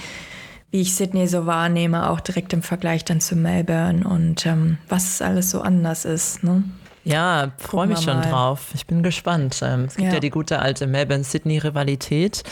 [0.71, 5.23] wie ich Sydney so wahrnehme, auch direkt im Vergleich dann zu Melbourne und ähm, was
[5.23, 6.45] alles so anders ist.
[6.45, 6.63] Ne?
[7.09, 8.29] Ja, freue mich schon mal.
[8.29, 8.67] drauf.
[8.75, 9.61] Ich bin gespannt.
[9.63, 10.15] Ähm, es gibt ja.
[10.15, 12.43] ja die gute alte Melbourne-Sydney-Rivalität.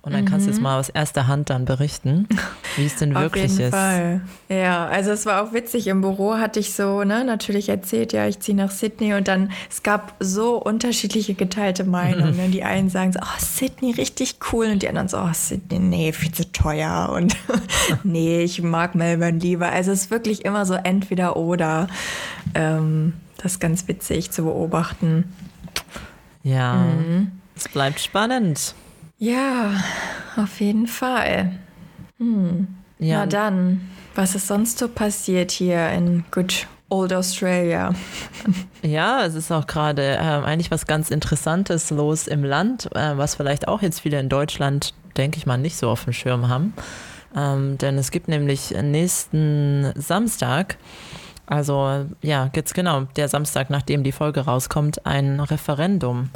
[0.00, 0.28] Und dann mhm.
[0.28, 0.62] kannst du jetzt mhm.
[0.62, 2.28] mal aus erster Hand dann berichten,
[2.76, 3.52] wie es denn wirklich ist.
[3.52, 3.70] Auf jeden.
[3.72, 4.20] Fall.
[4.48, 5.88] Ja, also es war auch witzig.
[5.88, 9.50] Im Büro hatte ich so, ne, natürlich erzählt, ja, ich ziehe nach Sydney und dann,
[9.68, 12.36] es gab so unterschiedliche geteilte Meinungen.
[12.36, 12.50] Mhm.
[12.52, 16.12] Die einen sagen so, oh, Sydney richtig cool und die anderen so, oh, Sydney, nee,
[16.12, 17.36] viel zu teuer und
[18.04, 19.70] nee, ich mag Melbourne lieber.
[19.70, 21.88] Also es ist wirklich immer so entweder oder.
[22.54, 23.12] Ähm,
[23.46, 25.32] das ist ganz witzig zu beobachten.
[26.42, 27.30] Ja, mhm.
[27.54, 28.74] es bleibt spannend.
[29.18, 29.70] Ja,
[30.36, 31.52] auf jeden Fall.
[32.18, 32.66] Hm.
[32.98, 33.20] Ja.
[33.20, 37.94] Na dann, was ist sonst so passiert hier in Good Old Australia?
[38.82, 43.34] Ja, es ist auch gerade äh, eigentlich was ganz Interessantes los im Land, äh, was
[43.34, 46.72] vielleicht auch jetzt viele in Deutschland, denke ich mal, nicht so auf dem Schirm haben.
[47.34, 50.78] Ähm, denn es gibt nämlich nächsten Samstag
[51.46, 56.30] also ja, jetzt genau, der Samstag, nachdem die Folge rauskommt, ein Referendum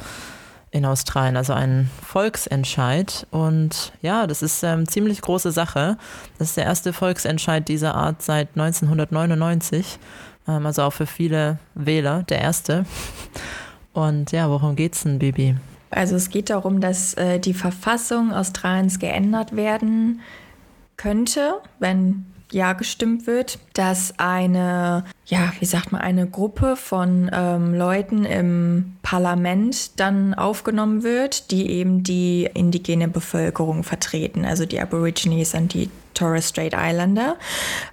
[0.71, 3.27] in Australien, also ein Volksentscheid.
[3.29, 5.97] Und ja, das ist eine ähm, ziemlich große Sache.
[6.39, 9.99] Das ist der erste Volksentscheid dieser Art seit 1999.
[10.47, 12.85] Ähm, also auch für viele Wähler der erste.
[13.93, 15.57] Und ja, worum geht's denn, Bibi?
[15.89, 20.21] Also es geht darum, dass äh, die Verfassung Australiens geändert werden
[20.95, 27.73] könnte, wenn ja gestimmt wird, dass eine, ja, wie sagt man, eine Gruppe von ähm,
[27.73, 35.53] Leuten im Parlament dann aufgenommen wird, die eben die indigene Bevölkerung vertreten, also die Aborigines
[35.53, 37.37] und die Torres Strait Islander.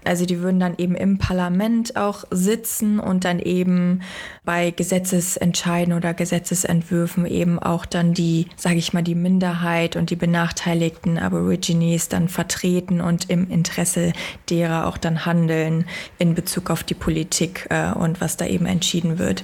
[0.04, 4.02] Also die würden dann eben im Parlament auch sitzen und dann eben
[4.44, 10.16] bei Gesetzesentscheiden oder Gesetzesentwürfen eben auch dann die, sage ich mal, die Minderheit und die
[10.16, 14.12] benachteiligten Aborigines dann vertreten und im Interesse
[14.50, 15.84] derer auch dann handeln
[16.18, 17.27] in Bezug auf die Politik
[17.70, 19.42] äh, und was da eben entschieden wird.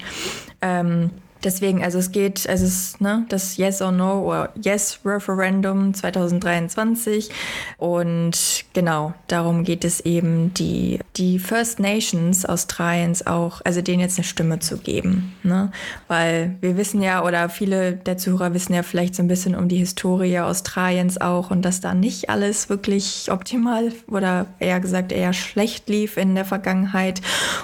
[0.62, 1.10] Ähm,
[1.44, 7.30] Deswegen, also es geht, also es ne, das Yes or No oder Yes Referendum 2023
[7.76, 14.18] und genau darum geht es eben, die, die First Nations Australiens auch, also denen jetzt
[14.18, 15.35] eine Stimme zu geben.
[15.42, 15.70] Ne?
[16.09, 19.68] Weil wir wissen ja, oder viele der Zuhörer wissen ja vielleicht so ein bisschen um
[19.68, 25.33] die Historie Australiens auch und dass da nicht alles wirklich optimal oder eher gesagt eher
[25.33, 27.20] schlecht lief in der Vergangenheit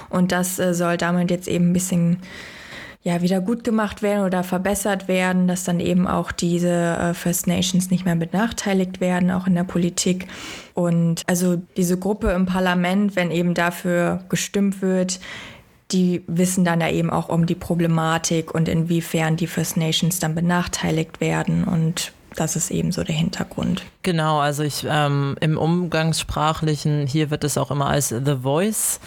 [0.09, 2.17] und das äh, soll damit jetzt eben ein bisschen
[3.03, 7.47] ja, wieder gut gemacht werden oder verbessert werden, dass dann eben auch diese äh, First
[7.47, 10.27] Nations nicht mehr benachteiligt werden, auch in der Politik.
[10.75, 15.19] Und also diese Gruppe im Parlament, wenn eben dafür gestimmt wird,
[15.91, 20.35] die wissen dann ja eben auch um die Problematik und inwiefern die First Nations dann
[20.35, 23.83] benachteiligt werden und das ist eben so der Hintergrund.
[24.03, 29.01] Genau, also ich ähm, im Umgangssprachlichen, hier wird es auch immer als The Voice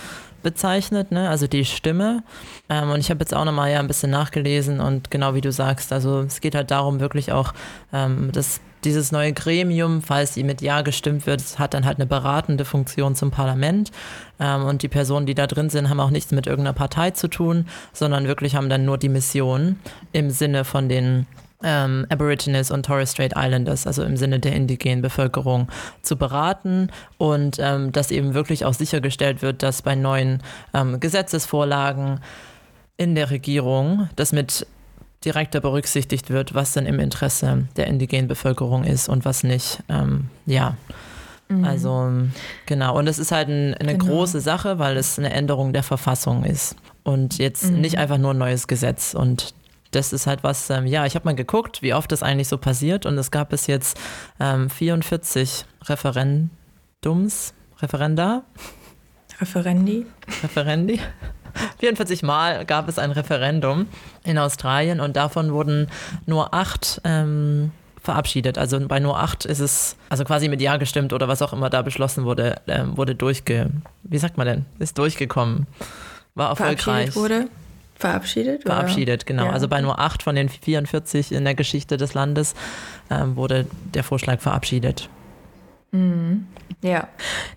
[0.45, 1.29] bezeichnet, ne?
[1.29, 2.23] also die Stimme.
[2.69, 5.51] Ähm, und ich habe jetzt auch nochmal ja ein bisschen nachgelesen und genau wie du
[5.51, 7.53] sagst, also es geht halt darum, wirklich auch,
[7.93, 12.65] ähm, dass dieses neue Gremium, falls mit Ja gestimmt wird, hat dann halt eine beratende
[12.65, 13.91] Funktion zum Parlament.
[14.39, 17.29] Ähm, und die Personen, die da drin sind, haben auch nichts mit irgendeiner Partei zu
[17.29, 19.81] tun, sondern wirklich haben dann nur die Mission
[20.13, 21.27] im Sinne von den
[21.65, 25.69] ähm, Aborigines und Torres Strait Islanders, also im Sinne der indigenen Bevölkerung,
[26.03, 32.21] zu beraten und ähm, dass eben wirklich auch sichergestellt wird, dass bei neuen ähm, Gesetzesvorlagen
[32.97, 34.67] in der Regierung das mit
[35.25, 39.83] direkter berücksichtigt wird, was denn im Interesse der indigenen Bevölkerung ist und was nicht.
[39.89, 40.77] Ähm, ja.
[41.49, 41.65] Mhm.
[41.65, 42.13] Also
[42.67, 44.13] genau, und es ist halt ein, eine genau.
[44.13, 47.81] große Sache, weil es eine Änderung der Verfassung ist und jetzt mhm.
[47.81, 49.15] nicht einfach nur ein neues Gesetz.
[49.15, 49.55] Und
[49.95, 52.59] das ist halt was, ähm, ja, ich habe mal geguckt, wie oft das eigentlich so
[52.59, 53.99] passiert und es gab bis jetzt
[54.41, 58.45] ähm, 44 Referendums, Referenda.
[59.41, 60.07] Referendi.
[60.43, 61.01] Referendi.
[61.79, 63.87] 44 Mal gab es ein Referendum
[64.25, 65.89] in Australien und davon wurden
[66.27, 67.71] nur acht ähm,
[68.03, 68.59] verabschiedet.
[68.59, 71.71] Also bei nur acht ist es, also quasi mit Ja gestimmt oder was auch immer
[71.71, 73.71] da beschlossen wurde, ähm, wurde durchge,
[74.03, 75.67] wie sagt man denn, ist durchgekommen.
[76.35, 77.15] War erfolgreich.
[77.15, 77.49] wurde.
[77.97, 78.63] Verabschiedet?
[78.63, 79.27] Verabschiedet, oder?
[79.27, 79.45] genau.
[79.47, 79.51] Ja.
[79.53, 82.55] Also bei nur acht von den 44 in der Geschichte des Landes
[83.11, 85.09] ähm, wurde der Vorschlag verabschiedet.
[85.93, 86.47] Mhm.
[86.83, 87.09] Ja.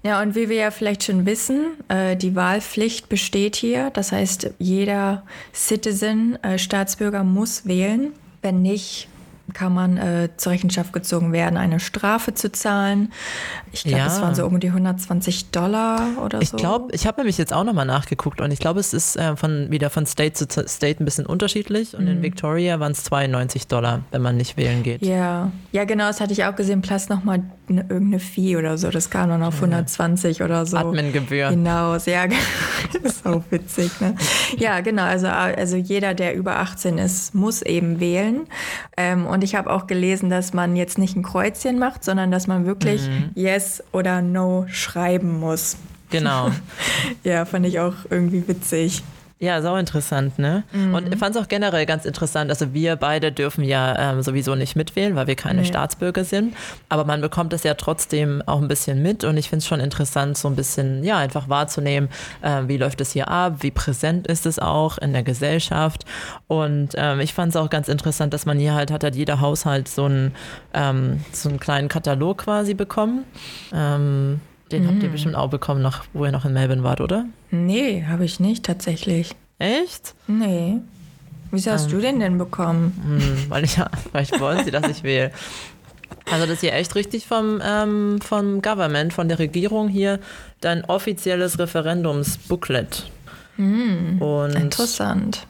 [0.04, 3.90] Ja, und wie wir ja vielleicht schon wissen, äh, die Wahlpflicht besteht hier.
[3.90, 5.24] Das heißt, jeder
[5.54, 8.14] Citizen, äh, Staatsbürger muss wählen.
[8.42, 9.10] Wenn nicht,
[9.54, 13.12] kann man äh, zur Rechenschaft gezogen werden, eine Strafe zu zahlen.
[13.72, 14.08] Ich glaube, ja.
[14.08, 16.58] es waren so um die 120 Dollar oder ich so.
[16.58, 19.36] Ich glaube, ich habe nämlich jetzt auch nochmal nachgeguckt und ich glaube, es ist äh,
[19.36, 21.96] von, wieder von State zu State ein bisschen unterschiedlich.
[21.96, 22.12] Und mhm.
[22.12, 25.02] in Victoria waren es 92 Dollar, wenn man nicht wählen geht.
[25.02, 26.82] Ja, ja genau, das hatte ich auch gesehen.
[26.82, 28.90] Plus nochmal eine, irgendeine Fee oder so.
[28.90, 30.78] Das kam dann auf 120 oder so.
[30.78, 31.50] Admin-Gebühr.
[31.50, 32.26] Hinaus, ja,
[33.24, 33.92] so witzig.
[34.00, 34.16] Ne?
[34.58, 35.04] Ja, genau.
[35.04, 38.48] Also, also jeder, der über 18 ist, muss eben wählen.
[38.96, 42.48] Ähm, und ich habe auch gelesen, dass man jetzt nicht ein Kreuzchen macht, sondern dass
[42.48, 43.32] man wirklich mhm.
[43.36, 45.78] Yes oder No schreiben muss.
[46.10, 46.52] Genau.
[47.24, 49.04] ja, fand ich auch irgendwie witzig.
[49.40, 50.64] Ja, sau interessant, ne?
[50.72, 50.96] Mhm.
[50.96, 52.50] Und ich fand es auch generell ganz interessant.
[52.50, 55.68] Also wir beide dürfen ja ähm, sowieso nicht mitwählen, weil wir keine nee.
[55.68, 56.56] Staatsbürger sind.
[56.90, 59.24] Aber man bekommt es ja trotzdem auch ein bisschen mit.
[59.24, 62.10] Und ich finde es schon interessant, so ein bisschen, ja, einfach wahrzunehmen,
[62.42, 66.06] äh, wie läuft es hier ab, wie präsent ist es auch in der Gesellschaft.
[66.48, 69.40] Und ähm, ich fand es auch ganz interessant, dass man hier halt hat, hat jeder
[69.40, 70.34] Haushalt so einen,
[70.74, 73.24] ähm, so einen kleinen Katalog quasi bekommen.
[73.72, 74.40] Ähm,
[74.72, 74.88] den mhm.
[74.88, 75.14] habt ihr mhm.
[75.14, 77.26] bestimmt auch bekommen, noch, wo ihr noch in Melbourne wart, oder?
[77.52, 79.36] Nee, habe ich nicht tatsächlich.
[79.60, 80.14] Echt?
[80.28, 80.80] Nee.
[81.52, 82.94] Wieso hast ähm, du den denn bekommen?
[83.04, 83.78] Hm, weil ich,
[84.12, 85.32] vielleicht wollen sie, dass ich wähle.
[86.30, 90.20] Also das ist hier echt richtig vom, ähm, vom Government, von der Regierung hier,
[90.62, 93.10] dein offizielles Referendumsbooklet.
[93.56, 95.48] Hm, Und interessant.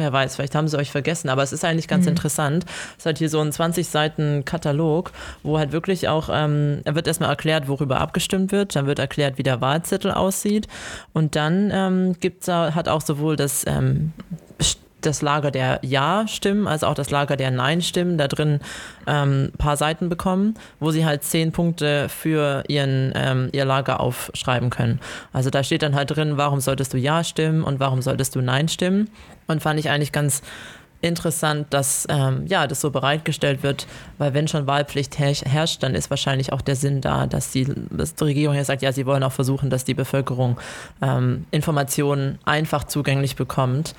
[0.00, 2.10] Wer weiß, vielleicht haben sie euch vergessen, aber es ist eigentlich ganz mhm.
[2.10, 2.64] interessant.
[2.98, 7.06] Es hat hier so einen 20 Seiten Katalog, wo halt wirklich auch, ähm, er wird
[7.06, 10.68] erstmal erklärt, worüber abgestimmt wird, dann wird erklärt, wie der Wahlzettel aussieht
[11.12, 14.12] und dann ähm, gibt's, hat auch sowohl das ähm,
[15.00, 18.60] das Lager der Ja-Stimmen, als auch das Lager der Nein-Stimmen da drin
[19.06, 24.00] ähm, ein paar Seiten bekommen, wo sie halt zehn Punkte für ihren, ähm, ihr Lager
[24.00, 25.00] aufschreiben können.
[25.32, 28.40] Also da steht dann halt drin, warum solltest du Ja stimmen und warum solltest du
[28.40, 29.10] Nein stimmen.
[29.46, 30.42] Und fand ich eigentlich ganz
[31.02, 33.86] interessant, dass ähm, ja, das so bereitgestellt wird,
[34.18, 38.14] weil wenn schon Wahlpflicht herrscht, dann ist wahrscheinlich auch der Sinn da, dass die, dass
[38.14, 40.58] die Regierung ja sagt, ja, sie wollen auch versuchen, dass die Bevölkerung
[41.00, 43.94] ähm, Informationen einfach zugänglich bekommt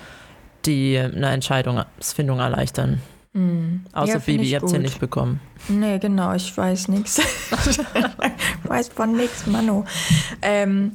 [0.65, 3.01] die eine Entscheidungsfindung erleichtern.
[3.33, 3.85] Mhm.
[3.93, 5.39] Außer ja, Bibi, ihr habt sie nicht bekommen.
[5.69, 7.19] Nee, genau, ich weiß nichts.
[7.69, 7.79] ich
[8.69, 9.85] weiß von nichts, Manu.
[10.41, 10.93] Ähm,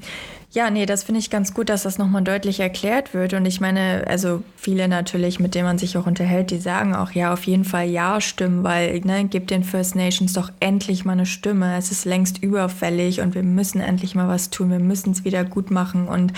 [0.57, 3.35] ja, nee, das finde ich ganz gut, dass das nochmal deutlich erklärt wird.
[3.35, 7.11] Und ich meine, also viele natürlich, mit denen man sich auch unterhält, die sagen auch,
[7.11, 11.13] ja, auf jeden Fall Ja stimmen, weil, ne, gibt den First Nations doch endlich mal
[11.13, 11.77] eine Stimme.
[11.77, 14.71] Es ist längst überfällig und wir müssen endlich mal was tun.
[14.71, 16.09] Wir müssen es wieder gut machen.
[16.09, 16.33] Und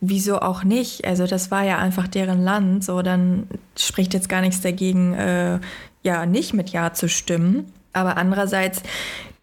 [0.00, 1.04] wieso auch nicht?
[1.04, 2.84] Also das war ja einfach deren Land.
[2.84, 5.58] So, dann spricht jetzt gar nichts dagegen, äh,
[6.04, 7.72] ja, nicht mit Ja zu stimmen.
[7.92, 8.84] Aber andererseits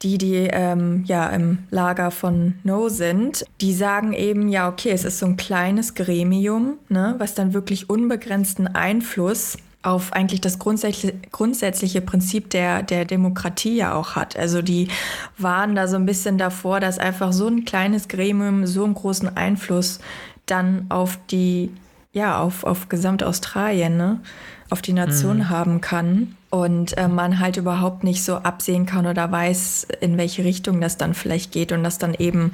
[0.05, 5.03] die, die ähm, ja im Lager von No sind, die sagen eben, ja, okay, es
[5.03, 11.15] ist so ein kleines Gremium, ne, was dann wirklich unbegrenzten Einfluss auf eigentlich das grundsätzliche,
[11.31, 14.37] grundsätzliche Prinzip der, der Demokratie ja auch hat.
[14.37, 14.89] Also die
[15.37, 19.35] waren da so ein bisschen davor, dass einfach so ein kleines Gremium so einen großen
[19.35, 19.99] Einfluss
[20.45, 21.71] dann auf die,
[22.13, 24.19] ja, auf, auf Gesamtaustralien, ne,
[24.69, 25.49] auf die Nation mhm.
[25.49, 30.43] haben kann und äh, man halt überhaupt nicht so absehen kann oder weiß, in welche
[30.43, 32.51] Richtung das dann vielleicht geht und dass dann eben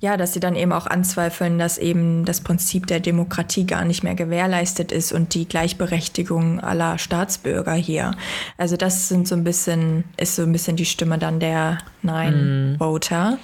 [0.00, 4.02] ja, dass sie dann eben auch anzweifeln, dass eben das Prinzip der Demokratie gar nicht
[4.02, 8.12] mehr gewährleistet ist und die Gleichberechtigung aller Staatsbürger hier.
[8.56, 13.32] Also das sind so ein bisschen, ist so ein bisschen die Stimme dann der Nein-Voter.
[13.32, 13.38] Mm.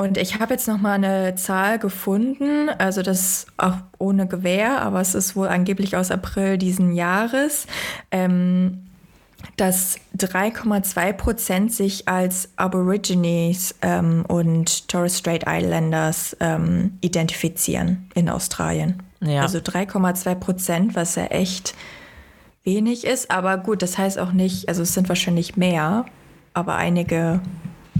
[0.00, 5.02] Und ich habe jetzt noch mal eine Zahl gefunden, also das auch ohne Gewähr, aber
[5.02, 7.66] es ist wohl angeblich aus April diesen Jahres,
[8.10, 8.86] ähm,
[9.58, 19.02] dass 3,2 Prozent sich als Aborigines ähm, und Torres Strait Islanders ähm, identifizieren in Australien.
[19.20, 19.42] Ja.
[19.42, 21.74] Also 3,2 Prozent, was ja echt
[22.64, 26.06] wenig ist, aber gut, das heißt auch nicht, also es sind wahrscheinlich mehr,
[26.54, 27.42] aber einige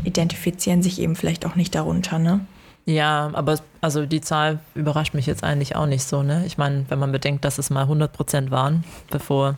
[0.05, 2.41] identifizieren sich eben vielleicht auch nicht darunter, ne?
[2.87, 6.45] Ja, aber also die Zahl überrascht mich jetzt eigentlich auch nicht so, ne?
[6.47, 9.57] Ich meine, wenn man bedenkt, dass es mal 100 Prozent waren, bevor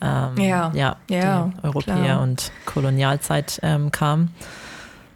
[0.00, 2.22] ähm, ja, ja, ja, die Europäer klar.
[2.22, 4.30] und Kolonialzeit ähm, kam.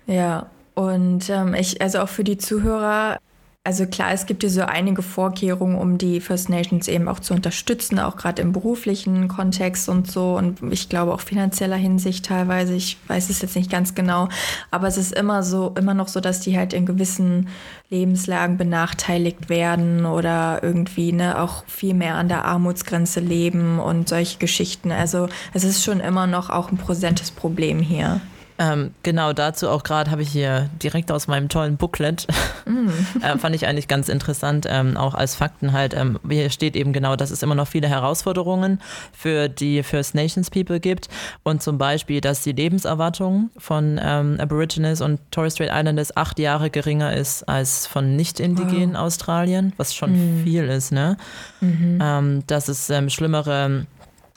[0.06, 3.18] Ja, und ähm, ich, also auch für die Zuhörer,
[3.66, 7.34] also klar, es gibt hier so einige Vorkehrungen, um die First Nations eben auch zu
[7.34, 10.36] unterstützen, auch gerade im beruflichen Kontext und so.
[10.36, 12.74] Und ich glaube auch finanzieller Hinsicht teilweise.
[12.74, 14.28] Ich weiß es jetzt nicht ganz genau.
[14.70, 17.48] Aber es ist immer so, immer noch so, dass die halt in gewissen
[17.90, 24.38] Lebenslagen benachteiligt werden oder irgendwie ne, auch viel mehr an der Armutsgrenze leben und solche
[24.38, 24.92] Geschichten.
[24.92, 28.20] Also es ist schon immer noch auch ein präsentes Problem hier.
[28.58, 32.26] Ähm, genau dazu auch gerade habe ich hier direkt aus meinem tollen Booklet,
[32.64, 32.88] mm.
[33.22, 36.92] äh, fand ich eigentlich ganz interessant, ähm, auch als Fakten halt, ähm, hier steht eben
[36.92, 38.80] genau, dass es immer noch viele Herausforderungen
[39.12, 41.08] für die First Nations People gibt
[41.42, 46.70] und zum Beispiel, dass die Lebenserwartung von ähm, Aborigines und Torres Strait Islanders acht Jahre
[46.70, 49.00] geringer ist als von nicht-indigenen wow.
[49.00, 50.44] Australien, was schon mm.
[50.44, 51.16] viel ist, ne?
[51.60, 52.42] Mm -hmm.
[52.46, 53.86] dass es ähm, schlimmere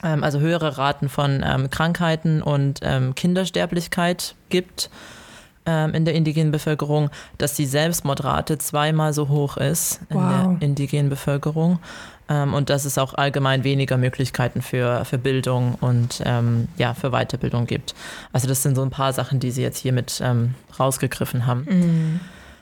[0.02, 4.90] also höhere Raten von ähm, Krankheiten und ähm, Kindersterblichkeit gibt
[5.66, 10.58] ähm, in der indigenen Bevölkerung, dass die Selbstmordrate zweimal so hoch ist in wow.
[10.58, 11.78] der indigenen Bevölkerung
[12.28, 17.10] ähm, und dass es auch allgemein weniger Möglichkeiten für, für Bildung und ähm, ja, für
[17.10, 17.94] Weiterbildung gibt.
[18.32, 20.22] Also das sind so ein paar Sachen, die sie jetzt hier mit
[20.78, 22.20] rausgegriffen haben.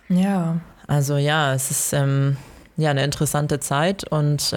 [0.08, 0.18] Mm.
[0.20, 0.56] Ja.
[0.86, 1.94] Also ja, es ist
[2.82, 4.54] ja eine interessante Zeit und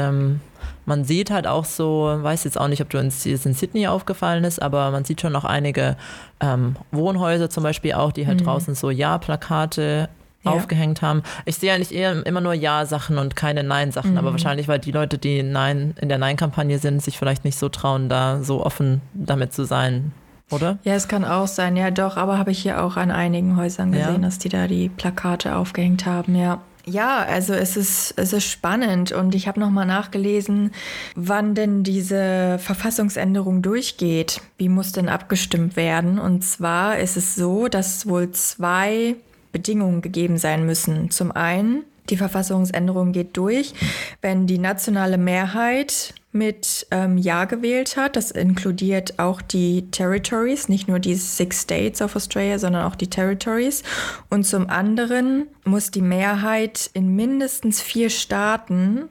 [0.86, 4.44] man sieht halt auch so, weiß jetzt auch nicht, ob du uns in Sydney aufgefallen
[4.44, 5.96] ist, aber man sieht schon noch einige
[6.40, 8.46] ähm, Wohnhäuser zum Beispiel auch, die halt mhm.
[8.46, 10.10] draußen so Ja-Plakate
[10.44, 10.52] ja.
[10.52, 11.22] aufgehängt haben.
[11.46, 14.18] Ich sehe eigentlich eher immer nur Ja-Sachen und keine Nein-Sachen, mhm.
[14.18, 17.70] aber wahrscheinlich, weil die Leute, die Nein in der Nein-Kampagne sind, sich vielleicht nicht so
[17.70, 20.14] trauen, da so offen damit zu sein.
[20.50, 20.80] Oder?
[20.84, 23.94] Ja, es kann auch sein, ja doch, aber habe ich hier auch an einigen Häusern
[23.94, 24.28] gesehen, ja.
[24.28, 26.60] dass die da die Plakate aufgehängt haben, ja.
[26.86, 30.72] Ja, also es ist, es ist spannend und ich habe nochmal nachgelesen,
[31.16, 34.42] wann denn diese Verfassungsänderung durchgeht.
[34.58, 36.18] Wie muss denn abgestimmt werden?
[36.18, 39.16] Und zwar ist es so, dass wohl zwei
[39.52, 41.12] Bedingungen gegeben sein müssen.
[41.12, 43.74] Zum einen, die Verfassungsänderung geht durch,
[44.22, 48.16] wenn die nationale Mehrheit mit ähm, Ja gewählt hat.
[48.16, 53.10] Das inkludiert auch die Territories, nicht nur die Six States of Australia, sondern auch die
[53.10, 53.84] Territories.
[54.30, 59.10] Und zum anderen muss die Mehrheit in mindestens vier Staaten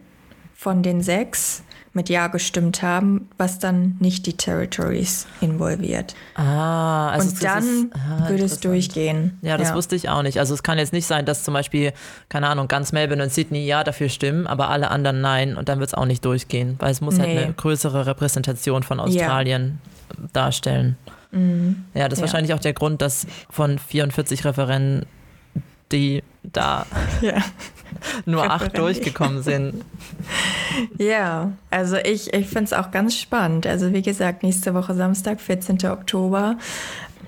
[0.55, 1.62] von den sechs
[1.93, 6.14] mit Ja gestimmt haben, was dann nicht die Territories involviert.
[6.34, 9.38] Ah, also und dann ist, ah, würde es durchgehen.
[9.43, 9.74] Ja, das ja.
[9.74, 10.38] wusste ich auch nicht.
[10.38, 11.93] Also es kann jetzt nicht sein, dass zum Beispiel,
[12.28, 15.80] keine Ahnung, ganz Melbourne und Sydney ja dafür stimmen, aber alle anderen nein und dann
[15.80, 17.24] wird es auch nicht durchgehen, weil es muss nee.
[17.24, 19.80] halt eine größere Repräsentation von Australien
[20.11, 20.28] ja.
[20.32, 20.97] darstellen.
[21.32, 21.84] Mhm.
[21.95, 22.26] Ja, das ist ja.
[22.26, 25.07] wahrscheinlich auch der Grund, dass von 44 Referenten
[25.93, 26.86] die da
[28.24, 29.84] nur acht durchgekommen sind.
[30.98, 33.66] Ja, also ich, ich finde es auch ganz spannend.
[33.66, 35.78] Also wie gesagt, nächste Woche Samstag, 14.
[35.86, 36.56] Oktober.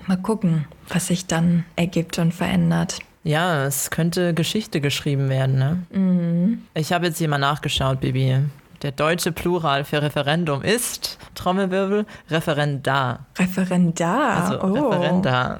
[0.07, 2.99] Mal gucken, was sich dann ergibt und verändert.
[3.23, 5.57] Ja, es könnte Geschichte geschrieben werden.
[5.57, 5.83] Ne?
[5.91, 6.63] Mhm.
[6.73, 8.39] Ich habe jetzt hier mal nachgeschaut, Bibi.
[8.81, 13.25] Der deutsche Plural für Referendum ist, Trommelwirbel, Referendar.
[13.39, 14.43] Referendar?
[14.43, 14.89] Also oh.
[14.89, 15.59] Referendar.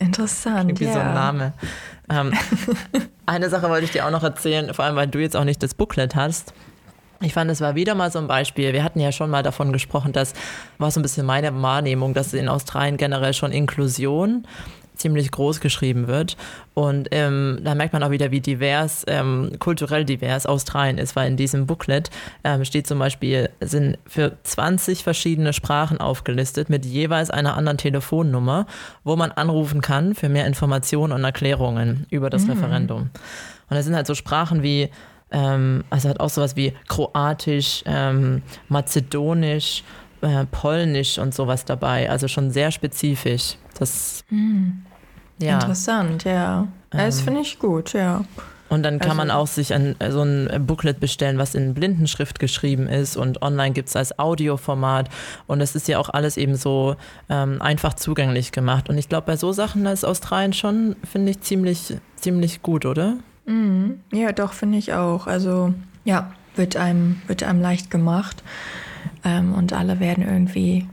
[0.00, 0.80] Interessant.
[0.80, 0.94] Wie ja.
[0.94, 1.52] so ein Name.
[2.10, 2.32] Ähm,
[3.26, 5.62] eine Sache wollte ich dir auch noch erzählen, vor allem weil du jetzt auch nicht
[5.62, 6.52] das Booklet hast.
[7.20, 8.72] Ich fand, es war wieder mal so ein Beispiel.
[8.72, 10.34] Wir hatten ja schon mal davon gesprochen, dass
[10.78, 14.46] war so ein bisschen meine Wahrnehmung, dass in Australien generell schon Inklusion
[15.02, 16.36] ziemlich groß geschrieben wird.
[16.74, 21.28] Und ähm, da merkt man auch wieder, wie divers, ähm, kulturell divers Australien ist, weil
[21.28, 22.10] in diesem Booklet
[22.44, 28.66] ähm, steht zum Beispiel, sind für 20 verschiedene Sprachen aufgelistet mit jeweils einer anderen Telefonnummer,
[29.04, 32.52] wo man anrufen kann für mehr Informationen und Erklärungen über das mhm.
[32.52, 33.00] Referendum.
[33.68, 34.88] Und da sind halt so Sprachen wie
[35.32, 39.82] ähm, also hat auch sowas wie Kroatisch, ähm, Mazedonisch,
[40.20, 42.08] äh, Polnisch und sowas dabei.
[42.10, 43.56] Also schon sehr spezifisch.
[43.78, 44.84] Das mhm.
[45.42, 45.54] Ja.
[45.54, 46.68] Interessant, ja.
[46.90, 48.24] Das ähm, finde ich gut, ja.
[48.72, 52.38] Und dann kann also, man auch sich ein, so ein Booklet bestellen, was in Blindenschrift
[52.38, 55.10] geschrieben ist und online gibt es als Audioformat.
[55.46, 56.96] Und es ist ja auch alles eben so
[57.28, 58.88] ähm, einfach zugänglich gemacht.
[58.88, 63.16] Und ich glaube, bei so Sachen ist Australien schon, finde ich, ziemlich, ziemlich gut, oder?
[63.44, 64.00] Mhm.
[64.10, 65.26] Ja, doch, finde ich auch.
[65.26, 65.74] Also
[66.04, 68.42] ja, wird einem, wird einem leicht gemacht.
[69.22, 70.88] Ähm, und alle werden irgendwie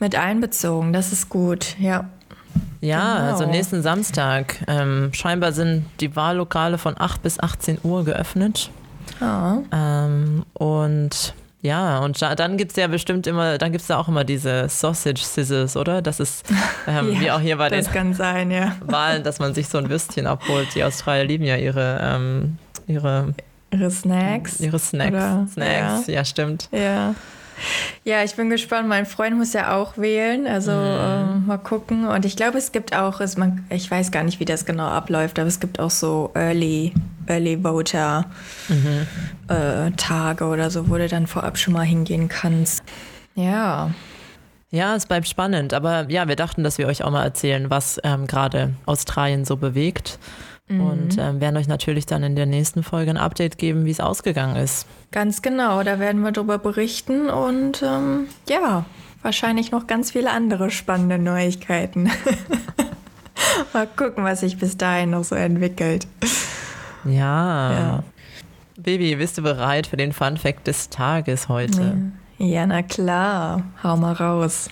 [0.00, 0.92] mit einbezogen.
[0.92, 2.08] Das ist gut, ja.
[2.84, 3.30] Ja, genau.
[3.32, 4.56] also nächsten Samstag.
[4.68, 8.70] Ähm, scheinbar sind die Wahllokale von 8 bis 18 Uhr geöffnet.
[9.20, 9.58] Ah.
[9.72, 14.08] Ähm, und ja, und dann gibt es ja bestimmt immer, dann gibt es da auch
[14.08, 16.02] immer diese Sausage Scissors, oder?
[16.02, 16.44] Das ist
[16.86, 18.76] ähm, ja, wie auch hier bei den sein, ja.
[18.82, 20.74] Wahlen, dass man sich so ein Würstchen abholt.
[20.74, 23.32] Die Australier lieben ja ihre, ähm, ihre,
[23.70, 24.60] ihre Snacks.
[24.60, 25.14] Ihre Snacks.
[25.14, 26.14] Oder, Snacks, ja.
[26.14, 26.68] ja, stimmt.
[26.70, 27.14] Ja.
[28.04, 28.88] Ja, ich bin gespannt.
[28.88, 30.46] Mein Freund muss ja auch wählen.
[30.46, 30.76] Also mhm.
[30.76, 32.06] äh, mal gucken.
[32.06, 34.86] Und ich glaube, es gibt auch, es, man, ich weiß gar nicht, wie das genau
[34.86, 36.92] abläuft, aber es gibt auch so Early,
[37.26, 38.26] Early Voter
[38.68, 39.06] mhm.
[39.48, 42.82] äh, Tage oder so, wo du dann vorab schon mal hingehen kannst.
[43.34, 43.90] Ja.
[44.70, 45.72] Ja, es bleibt spannend.
[45.72, 49.56] Aber ja, wir dachten, dass wir euch auch mal erzählen, was ähm, gerade Australien so
[49.56, 50.18] bewegt.
[50.68, 50.80] Mhm.
[50.80, 54.00] Und ähm, werden euch natürlich dann in der nächsten Folge ein Update geben, wie es
[54.00, 54.86] ausgegangen ist.
[55.10, 58.86] Ganz genau, da werden wir darüber berichten und ähm, ja,
[59.22, 62.10] wahrscheinlich noch ganz viele andere spannende Neuigkeiten.
[63.72, 66.06] Mal gucken, was sich bis dahin noch so entwickelt.
[67.04, 67.72] Ja.
[67.72, 68.04] ja.
[68.76, 72.12] Baby, bist du bereit für den Fun Fact des Tages heute?
[72.38, 73.62] Ja, na klar.
[73.82, 74.68] Hau mal raus.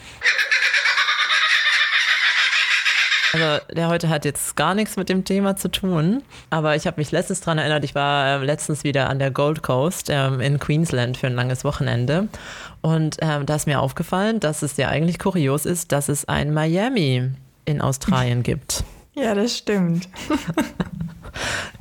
[3.33, 7.01] Also der heute hat jetzt gar nichts mit dem Thema zu tun, aber ich habe
[7.01, 10.59] mich letztens daran erinnert, ich war äh, letztens wieder an der Gold Coast ähm, in
[10.59, 12.29] Queensland für ein langes Wochenende
[12.83, 16.53] und ähm, da ist mir aufgefallen, dass es ja eigentlich kurios ist, dass es ein
[16.53, 17.31] Miami
[17.65, 18.85] in Australien gibt.
[19.15, 20.09] Ja, das stimmt.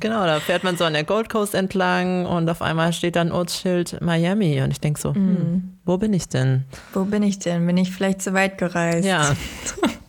[0.00, 3.30] genau, da fährt man so an der Gold Coast entlang und auf einmal steht dann
[3.30, 5.78] Ortsschild Miami und ich denke so, hm, mm.
[5.84, 6.64] wo bin ich denn?
[6.94, 7.66] Wo bin ich denn?
[7.66, 9.06] Bin ich vielleicht zu weit gereist?
[9.06, 9.34] Ja.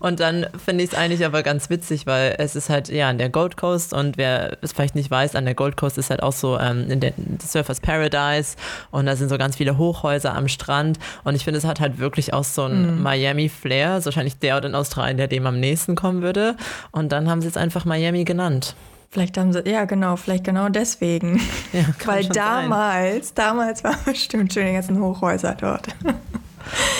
[0.00, 3.18] Und dann finde ich es eigentlich aber ganz witzig, weil es ist halt ja an
[3.18, 6.22] der Gold Coast und wer es vielleicht nicht weiß, an der Gold Coast ist halt
[6.22, 7.12] auch so ähm, in der
[7.42, 8.56] Surfers Paradise
[8.90, 11.98] und da sind so ganz viele Hochhäuser am Strand und ich finde, es hat halt
[11.98, 13.02] wirklich auch so ein mhm.
[13.02, 16.56] Miami-Flair, ist wahrscheinlich der Ort in Australien, der dem am nächsten kommen würde.
[16.92, 18.74] Und dann haben sie es einfach Miami genannt.
[19.10, 21.40] Vielleicht haben sie, ja genau, vielleicht genau deswegen.
[21.72, 23.34] Ja, Weil damals, sein.
[23.34, 25.88] damals waren bestimmt schon die ganzen Hochhäuser dort.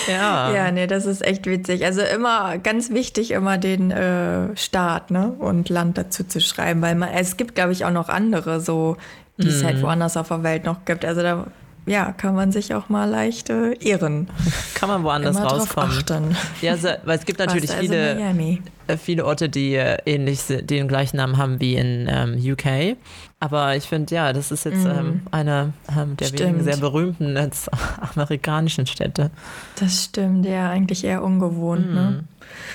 [0.07, 0.53] Ja.
[0.53, 1.85] Ja, nee, das ist echt witzig.
[1.85, 5.33] Also immer ganz wichtig, immer den äh, Staat ne?
[5.37, 8.97] und Land dazu zu schreiben, weil man, es gibt, glaube ich, auch noch andere so,
[9.37, 9.83] die es halt mhm.
[9.83, 11.05] woanders auf der Welt noch gibt.
[11.05, 11.47] Also da
[11.87, 14.29] ja, kann man sich auch mal leicht äh, irren.
[14.75, 15.97] Kann man woanders Immer rauskommen.
[15.97, 16.37] achten.
[16.61, 18.61] Ja, so, weil es gibt natürlich also viele, Miami.
[18.87, 22.37] äh, viele Orte, die äh, ähnlich sind, die den gleichen Namen haben wie in ähm,
[22.39, 22.97] UK.
[23.43, 26.61] Aber ich finde, ja, das ist jetzt ähm, eine ähm, der wenigen Mhm.
[26.61, 26.63] Stimmt.
[26.63, 27.69] sehr berühmten jetzt,
[28.15, 29.31] amerikanischen Städte.
[29.79, 32.23] Das stimmt, ja, eigentlich eher ungewohnt, ne?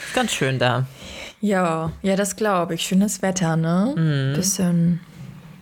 [0.06, 0.86] Ist ganz schön da.
[1.40, 2.82] Ja, ja, das glaube ich.
[2.82, 3.94] Schönes Wetter, ne?
[3.96, 4.34] Mhm.
[4.36, 5.00] Bisschen,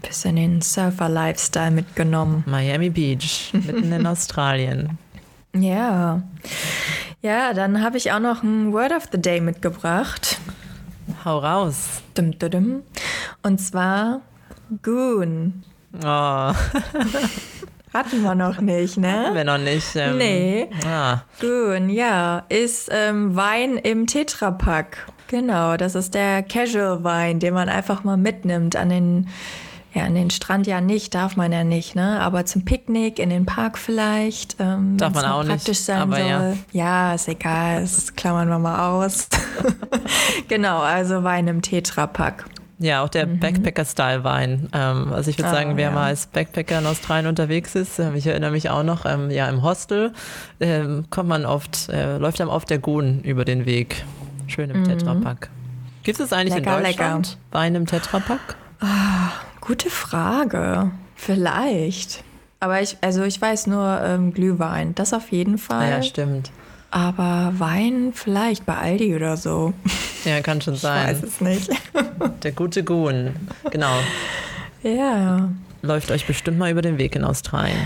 [0.00, 2.42] bisschen den Surfer-Lifestyle mitgenommen.
[2.46, 4.96] Miami Beach, mitten in Australien.
[5.54, 6.22] Ja.
[7.20, 10.38] Ja, dann habe ich auch noch ein Word of the Day mitgebracht.
[11.26, 12.00] Hau raus.
[12.14, 12.82] Dum, dum, dum.
[13.42, 14.20] Und zwar
[14.82, 15.62] Goon.
[16.04, 16.52] Oh,
[17.94, 19.30] Hatten wir noch nicht, ne?
[19.32, 19.94] wir noch nicht.
[19.94, 20.68] Ähm, Nee.
[20.84, 25.06] Ah, Goon, ja, ist ähm, Wein im Tetrapack.
[25.28, 29.28] Genau, das ist der Casual-Wein, den man einfach mal mitnimmt an den,
[29.92, 32.20] ja, an den Strand ja nicht, darf man ja nicht, ne?
[32.20, 34.56] Aber zum Picknick, in den Park vielleicht.
[34.58, 36.26] Ähm, Darf man auch nicht, praktisch sein aber soll.
[36.26, 36.54] ja.
[36.72, 39.28] Ja, ist egal, das klammern wir mal aus.
[40.48, 42.44] genau, also Wein im Tetrapack.
[42.78, 44.68] Ja, auch der Backpacker-Style-Wein.
[44.72, 45.54] Ähm, also ich würde Mhm.
[45.54, 45.90] Ah, sagen, wer ja.
[45.90, 49.48] mal als Backpacker in Australien unterwegs ist, ähm, ich erinnere mich auch noch, ähm, ja,
[49.48, 50.12] im Hostel
[50.60, 54.04] ähm, kommt man oft, äh, läuft einem oft der Gun über den Weg.
[54.46, 55.48] Schön im Tetrapack.
[56.02, 56.60] Gibt es eigentlich Mhm.
[56.64, 57.04] Lecker, in lecker.
[57.04, 58.56] Deutschland Wein im Tetrapack?
[59.60, 60.90] Gute Frage.
[61.16, 62.22] Vielleicht.
[62.60, 65.90] Aber ich, also ich weiß nur ähm, Glühwein, das auf jeden Ah, Fall.
[65.90, 66.50] ja, stimmt.
[66.94, 69.74] Aber Wein vielleicht bei Aldi oder so.
[70.24, 71.24] Ja, kann schon Ich weiß sein.
[71.26, 71.70] es nicht.
[72.44, 73.34] Der gute Gun.
[73.72, 73.96] Genau.
[74.84, 75.48] ja,
[75.82, 77.76] Läuft euch bestimmt mal über den Weg in Australien.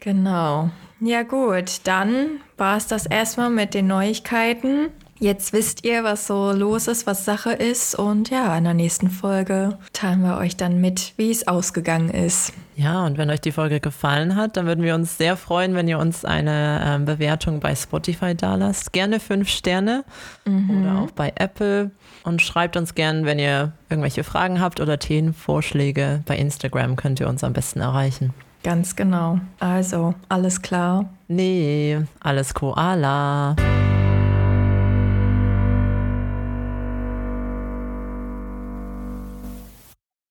[0.00, 0.70] genau.
[1.00, 4.88] Ja gut, dann war es das erstmal mit den Neuigkeiten.
[5.22, 7.94] Jetzt wisst ihr, was so los ist, was Sache ist.
[7.94, 12.52] Und ja, in der nächsten Folge teilen wir euch dann mit, wie es ausgegangen ist.
[12.74, 15.86] Ja, und wenn euch die Folge gefallen hat, dann würden wir uns sehr freuen, wenn
[15.86, 18.92] ihr uns eine ähm, Bewertung bei Spotify dalasst.
[18.92, 20.02] Gerne fünf Sterne
[20.44, 21.92] oder auch bei Apple.
[22.24, 26.24] Und schreibt uns gerne, wenn ihr irgendwelche Fragen habt oder Themenvorschläge.
[26.26, 28.34] Bei Instagram könnt ihr uns am besten erreichen.
[28.64, 29.38] Ganz genau.
[29.60, 31.08] Also, alles klar.
[31.28, 33.54] Nee, alles Koala.